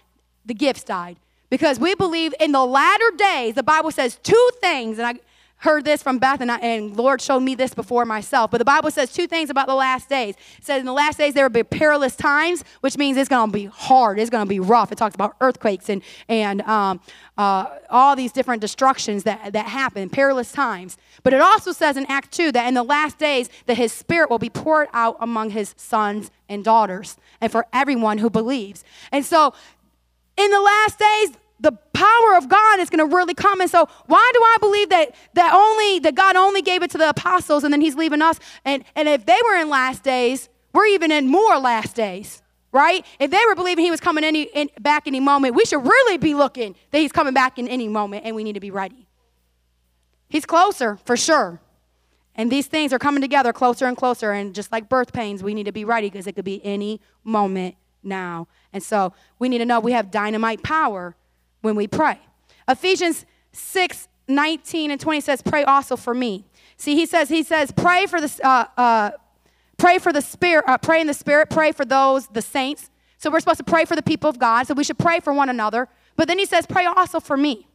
the 0.45 0.55
gifts 0.55 0.85
died. 0.85 1.17
Because 1.51 1.79
we 1.79 1.95
believe 1.95 2.35
in 2.41 2.53
the 2.53 2.65
latter 2.65 3.11
days, 3.17 3.55
the 3.55 3.63
Bible 3.63 3.91
says 3.91 4.19
two 4.23 4.51
things, 4.61 4.99
and 4.99 5.07
I 5.07 5.15
heard 5.59 5.85
this 5.85 6.03
from 6.03 6.19
Beth, 6.19 6.41
and, 6.41 6.53
I, 6.53 6.59
and 6.59 6.97
Lord 6.97 7.21
showed 7.21 7.41
me 7.41 7.55
this 7.55 7.73
before 7.73 8.05
myself. 8.05 8.51
But 8.51 8.59
the 8.59 8.65
Bible 8.65 8.91
says 8.91 9.13
two 9.13 9.27
things 9.27 9.49
about 9.49 9.67
the 9.67 9.75
last 9.75 10.09
days. 10.09 10.35
It 10.59 10.65
says 10.65 10.81
in 10.81 10.87
the 10.87 10.93
last 10.93 11.17
days 11.17 11.35
there 11.35 11.45
will 11.45 11.51
be 11.51 11.63
perilous 11.63 12.15
times, 12.15 12.63
which 12.81 12.99
means 12.99 13.17
it's 13.17 13.29
going 13.29 13.51
to 13.51 13.53
be 13.53 13.67
hard. 13.67 14.19
It's 14.19 14.31
going 14.31 14.45
to 14.45 14.49
be 14.49 14.61
rough. 14.61 14.93
It 14.93 14.99
talks 14.99 15.15
about 15.15 15.35
earthquakes 15.41 15.89
and 15.89 16.03
and 16.29 16.61
um, 16.63 17.01
uh, 17.39 17.67
all 17.91 18.17
these 18.17 18.33
different 18.33 18.61
destructions 18.61 19.23
that 19.25 19.53
that 19.55 19.67
happen, 19.67 20.11
perilous 20.11 20.53
times. 20.53 20.99
But 21.23 21.33
it 21.33 21.41
also 21.41 21.73
says 21.73 21.97
in 21.97 22.07
Act 22.07 22.33
two 22.33 22.53
that 22.53 22.69
in 22.69 22.75
the 22.75 22.83
last 22.83 23.19
days 23.19 23.49
that 23.65 23.77
His 23.77 23.93
Spirit 23.93 24.29
will 24.29 24.39
be 24.39 24.51
poured 24.51 24.89
out 24.93 25.17
among 25.21 25.51
His 25.51 25.75
sons 25.79 26.31
and 26.49 26.65
daughters, 26.65 27.17
and 27.41 27.51
for 27.51 27.67
everyone 27.73 28.19
who 28.19 28.29
believes. 28.29 28.85
And 29.11 29.25
so, 29.25 29.55
in 30.37 30.51
the 30.51 30.61
last 30.61 30.99
days 30.99 31.31
the 31.61 31.73
power 31.73 32.37
of 32.37 32.49
God 32.49 32.81
is 32.81 32.91
going 32.91 33.09
to 33.09 33.15
really 33.15 33.35
come. 33.35 33.61
And 33.61 33.71
so, 33.71 33.89
why 34.07 34.31
do 34.35 34.41
I 34.41 34.57
believe 34.61 34.89
that 34.91 35.15
that 35.35 35.53
only 35.55 36.01
that 36.01 36.15
God 36.15 36.37
only 36.37 36.63
gave 36.63 36.83
it 36.83 36.91
to 36.93 36.99
the 36.99 37.09
apostles 37.09 37.65
and 37.65 37.73
then 37.73 37.81
He's 37.81 37.95
leaving 37.95 38.23
us? 38.23 38.39
And 38.65 38.85
and 38.95 39.09
if 39.09 39.27
they 39.27 39.39
were 39.45 39.57
in 39.57 39.69
last 39.69 40.03
days, 40.03 40.49
we're 40.73 40.87
even 40.87 41.11
in 41.11 41.29
more 41.29 41.59
last 41.59 41.97
days, 41.97 42.43
right? 42.73 43.05
If 43.19 43.31
they 43.31 43.43
were 43.47 43.55
believing 43.55 43.85
He 43.85 43.91
was 43.91 44.01
coming 44.01 44.25
any 44.25 44.43
in, 44.43 44.69
back 44.81 45.07
any 45.07 45.21
moment, 45.21 45.55
we 45.55 45.65
should 45.65 45.85
really 45.85 46.19
be 46.19 46.35
looking 46.35 46.75
that 46.91 46.99
He's 46.99 47.13
coming 47.13 47.35
back 47.35 47.59
in 47.59 47.69
any 47.69 47.89
moment, 47.89 48.25
and 48.27 48.37
we 48.37 48.45
need 48.45 48.55
to 48.55 48.61
be 48.61 48.71
ready. 48.71 49.07
He's 50.29 50.45
closer 50.45 50.99
for 51.05 51.17
sure. 51.17 51.61
And 52.39 52.53
these 52.53 52.67
things 52.67 52.93
are 52.93 52.99
coming 52.99 53.23
together 53.23 53.53
closer 53.55 53.87
and 53.87 53.97
closer. 53.97 54.33
And 54.33 54.55
just 54.55 54.71
like 54.71 54.91
birth 54.91 55.13
pains, 55.13 55.43
we 55.43 55.55
need 55.55 55.65
to 55.65 55.73
be 55.73 55.87
ready 55.87 56.11
because 56.11 56.27
it 56.27 56.33
could 56.33 56.45
be 56.45 56.63
any 56.65 57.01
moment 57.25 57.77
now. 58.03 58.47
And 58.75 58.83
so 58.83 59.15
we 59.39 59.49
need 59.49 59.59
to 59.59 59.65
know 59.65 59.81
we 59.81 59.93
have 59.93 60.11
dynamite 60.11 60.63
power 60.63 61.17
when 61.67 61.77
we 61.77 61.87
pray. 61.87 62.19
Ephesians 62.69 63.27
6 63.53 64.09
19 64.29 64.91
and 64.91 65.01
20 65.01 65.21
says, 65.21 65.43
Pray 65.43 65.63
also 65.63 65.97
for 65.97 66.15
me. 66.15 66.47
See, 66.77 66.95
he 66.95 67.07
says, 67.07 67.29
he 67.29 67.43
says, 67.43 67.73
pray 67.73 68.07
for 68.07 68.21
the 68.21 68.41
uh, 68.43 68.67
uh, 68.77 69.11
pray 69.79 69.99
for 69.99 70.13
the 70.13 70.21
spirit, 70.21 70.65
uh, 70.67 70.79
pray 70.79 71.01
in 71.01 71.07
the 71.07 71.15
spirit, 71.15 71.51
pray 71.51 71.73
for 71.73 71.85
those, 71.85 72.27
the 72.29 72.43
saints. 72.43 72.91
So 73.19 73.31
we're 73.31 73.41
supposed 73.41 73.59
to 73.59 73.65
pray 73.65 73.85
for 73.85 73.97
the 73.97 74.03
people 74.03 74.29
of 74.29 74.39
God. 74.39 74.67
So 74.67 74.75
we 74.75 74.85
should 74.85 74.99
pray 74.99 75.21
for 75.21 75.33
one 75.33 75.49
another. 75.49 75.89
But 76.17 76.29
then 76.29 76.39
he 76.39 76.47
says, 76.47 76.67
pray 76.67 76.85
also 76.87 77.21
for 77.21 77.37
me. 77.37 77.67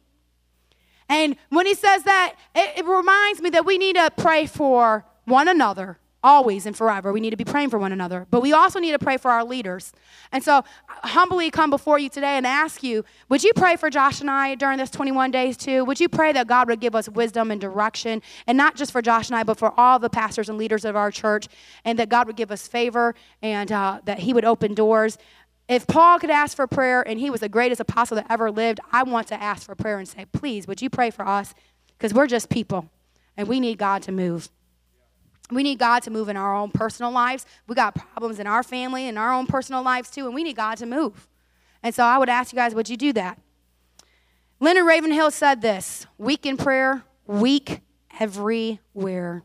And 1.08 1.36
when 1.48 1.66
he 1.66 1.74
says 1.74 2.04
that, 2.04 2.34
it, 2.54 2.78
it 2.78 2.86
reminds 2.86 3.40
me 3.40 3.50
that 3.50 3.66
we 3.66 3.76
need 3.76 3.96
to 3.96 4.10
pray 4.16 4.46
for 4.46 5.04
one 5.24 5.48
another 5.48 5.98
always 6.22 6.66
and 6.66 6.76
forever. 6.76 7.12
We 7.12 7.20
need 7.20 7.30
to 7.30 7.36
be 7.36 7.44
praying 7.44 7.70
for 7.70 7.78
one 7.78 7.92
another, 7.92 8.26
but 8.30 8.42
we 8.42 8.52
also 8.52 8.78
need 8.78 8.92
to 8.92 8.98
pray 8.98 9.16
for 9.16 9.30
our 9.30 9.44
leaders. 9.44 9.92
And 10.30 10.42
so, 10.42 10.64
humbly 10.88 11.50
come 11.50 11.70
before 11.70 11.98
you 11.98 12.08
today 12.08 12.36
and 12.36 12.46
ask 12.46 12.82
you 12.82 13.04
would 13.28 13.42
you 13.42 13.52
pray 13.54 13.76
for 13.76 13.90
Josh 13.90 14.20
and 14.20 14.30
I 14.30 14.54
during 14.54 14.78
this 14.78 14.90
21 14.90 15.30
days 15.30 15.56
too? 15.56 15.84
Would 15.84 16.00
you 16.00 16.08
pray 16.08 16.32
that 16.32 16.46
God 16.46 16.68
would 16.68 16.80
give 16.80 16.94
us 16.94 17.08
wisdom 17.08 17.50
and 17.50 17.60
direction, 17.60 18.22
and 18.46 18.56
not 18.56 18.76
just 18.76 18.92
for 18.92 19.02
Josh 19.02 19.28
and 19.28 19.36
I, 19.36 19.42
but 19.42 19.58
for 19.58 19.78
all 19.78 19.98
the 19.98 20.10
pastors 20.10 20.48
and 20.48 20.58
leaders 20.58 20.84
of 20.84 20.96
our 20.96 21.10
church, 21.10 21.48
and 21.84 21.98
that 21.98 22.08
God 22.08 22.26
would 22.26 22.36
give 22.36 22.50
us 22.50 22.68
favor 22.68 23.14
and 23.42 23.70
uh, 23.72 24.00
that 24.04 24.20
He 24.20 24.32
would 24.32 24.44
open 24.44 24.74
doors? 24.74 25.18
If 25.68 25.86
Paul 25.86 26.18
could 26.18 26.30
ask 26.30 26.56
for 26.56 26.66
prayer 26.66 27.06
and 27.06 27.18
he 27.18 27.30
was 27.30 27.40
the 27.40 27.48
greatest 27.48 27.80
apostle 27.80 28.16
that 28.16 28.26
ever 28.28 28.50
lived, 28.50 28.80
I 28.90 29.04
want 29.04 29.28
to 29.28 29.40
ask 29.40 29.64
for 29.64 29.74
prayer 29.74 29.98
and 29.98 30.08
say, 30.08 30.26
please, 30.26 30.66
would 30.66 30.82
you 30.82 30.90
pray 30.90 31.10
for 31.10 31.26
us? 31.26 31.54
Because 31.96 32.12
we're 32.12 32.26
just 32.26 32.50
people 32.50 32.90
and 33.36 33.48
we 33.48 33.60
need 33.60 33.78
God 33.78 34.02
to 34.02 34.12
move. 34.12 34.50
We 35.54 35.62
need 35.62 35.78
God 35.78 36.02
to 36.04 36.10
move 36.10 36.28
in 36.28 36.36
our 36.36 36.54
own 36.54 36.70
personal 36.70 37.10
lives. 37.10 37.46
We 37.66 37.74
got 37.74 37.94
problems 37.94 38.38
in 38.38 38.46
our 38.46 38.62
family 38.62 39.08
and 39.08 39.18
our 39.18 39.32
own 39.32 39.46
personal 39.46 39.82
lives 39.82 40.10
too, 40.10 40.26
and 40.26 40.34
we 40.34 40.42
need 40.42 40.56
God 40.56 40.78
to 40.78 40.86
move. 40.86 41.28
And 41.82 41.94
so 41.94 42.04
I 42.04 42.18
would 42.18 42.28
ask 42.28 42.52
you 42.52 42.56
guys, 42.56 42.74
would 42.74 42.88
you 42.88 42.96
do 42.96 43.12
that? 43.14 43.38
Leonard 44.60 44.86
Ravenhill 44.86 45.30
said 45.30 45.60
this 45.60 46.06
weak 46.18 46.46
in 46.46 46.56
prayer, 46.56 47.02
weak 47.26 47.80
everywhere. 48.20 49.42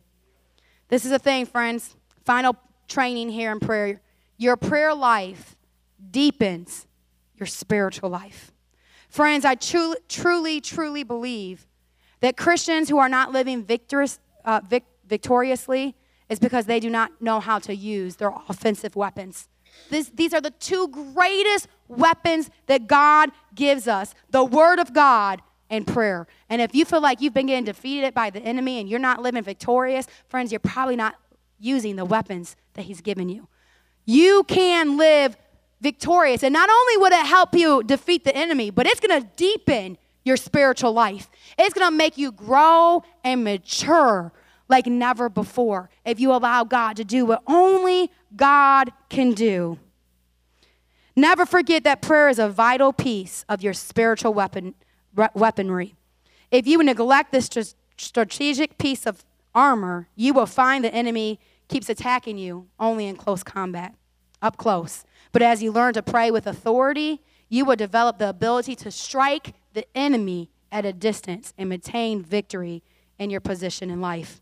This 0.89 1.05
is 1.05 1.11
a 1.11 1.19
thing, 1.19 1.45
friends. 1.45 1.95
Final 2.23 2.55
training 2.87 3.29
here 3.29 3.51
in 3.51 3.59
prayer. 3.59 4.01
Your 4.37 4.55
prayer 4.55 4.93
life 4.93 5.55
deepens 6.11 6.85
your 7.35 7.47
spiritual 7.47 8.09
life. 8.09 8.51
Friends, 9.09 9.45
I 9.45 9.55
truly, 9.55 9.97
truly, 10.07 10.61
truly 10.61 11.03
believe 11.03 11.65
that 12.19 12.37
Christians 12.37 12.89
who 12.89 12.97
are 12.97 13.09
not 13.09 13.31
living 13.31 13.63
victorious, 13.63 14.19
uh, 14.45 14.61
victoriously 15.07 15.95
is 16.29 16.39
because 16.39 16.65
they 16.65 16.79
do 16.79 16.89
not 16.89 17.21
know 17.21 17.39
how 17.39 17.59
to 17.59 17.75
use 17.75 18.17
their 18.17 18.33
offensive 18.49 18.95
weapons. 18.95 19.47
This, 19.89 20.09
these 20.09 20.33
are 20.33 20.41
the 20.41 20.51
two 20.51 20.87
greatest 20.89 21.67
weapons 21.87 22.49
that 22.65 22.87
God 22.87 23.31
gives 23.55 23.87
us 23.87 24.13
the 24.29 24.43
Word 24.43 24.79
of 24.79 24.93
God 24.93 25.41
and 25.69 25.85
prayer. 25.85 26.27
And 26.49 26.61
if 26.61 26.73
you 26.73 26.85
feel 26.85 27.01
like 27.01 27.21
you've 27.21 27.33
been 27.33 27.47
getting 27.47 27.65
defeated 27.65 28.13
by 28.13 28.29
the 28.29 28.39
enemy 28.39 28.79
and 28.79 28.89
you're 28.89 28.99
not 28.99 29.21
living 29.21 29.43
victorious, 29.43 30.07
friends, 30.27 30.51
you're 30.51 30.59
probably 30.59 30.95
not 30.95 31.15
using 31.59 31.95
the 31.95 32.05
weapons 32.05 32.55
that 32.73 32.83
He's 32.83 33.01
given 33.01 33.29
you. 33.29 33.47
You 34.05 34.43
can 34.47 34.97
live 34.97 35.37
victorious. 35.81 36.43
And 36.43 36.53
not 36.53 36.69
only 36.69 36.97
would 36.97 37.13
it 37.13 37.25
help 37.25 37.53
you 37.53 37.83
defeat 37.83 38.23
the 38.23 38.35
enemy, 38.35 38.69
but 38.69 38.87
it's 38.87 38.99
going 38.99 39.21
to 39.21 39.27
deepen 39.35 39.97
your 40.23 40.37
spiritual 40.37 40.91
life. 40.91 41.29
It's 41.57 41.73
going 41.73 41.89
to 41.89 41.95
make 41.95 42.17
you 42.17 42.31
grow 42.31 43.03
and 43.23 43.43
mature 43.43 44.33
like 44.69 44.87
never 44.87 45.29
before 45.29 45.89
if 46.05 46.19
you 46.19 46.31
allow 46.31 46.63
God 46.63 46.97
to 46.97 47.03
do 47.03 47.25
what 47.25 47.43
only 47.47 48.11
God 48.35 48.91
can 49.09 49.33
do. 49.33 49.79
Never 51.15 51.45
forget 51.45 51.83
that 51.83 52.01
prayer 52.01 52.29
is 52.29 52.37
a 52.37 52.49
vital 52.49 52.93
piece 52.93 53.43
of 53.49 53.63
your 53.63 53.73
spiritual 53.73 54.33
weapon, 54.33 54.75
weaponry. 55.33 55.95
If 56.51 56.67
you 56.67 56.83
neglect 56.83 57.31
this 57.31 57.49
strategic 57.97 58.77
piece 58.77 59.05
of 59.05 59.25
armor, 59.55 60.09
you 60.15 60.33
will 60.33 60.45
find 60.45 60.83
the 60.83 60.93
enemy 60.93 61.39
keeps 61.67 61.89
attacking 61.89 62.37
you 62.37 62.67
only 62.79 63.07
in 63.07 63.15
close 63.15 63.43
combat, 63.43 63.95
up 64.41 64.57
close. 64.57 65.03
But 65.31 65.41
as 65.41 65.63
you 65.63 65.71
learn 65.71 65.93
to 65.95 66.03
pray 66.03 66.29
with 66.29 66.45
authority, 66.45 67.21
you 67.49 67.65
will 67.65 67.75
develop 67.75 68.19
the 68.19 68.29
ability 68.29 68.75
to 68.75 68.91
strike 68.91 69.55
the 69.73 69.85
enemy 69.95 70.51
at 70.71 70.85
a 70.85 70.93
distance 70.93 71.53
and 71.57 71.69
maintain 71.69 72.21
victory 72.21 72.83
in 73.17 73.29
your 73.29 73.41
position 73.41 73.89
in 73.89 74.01
life. 74.01 74.41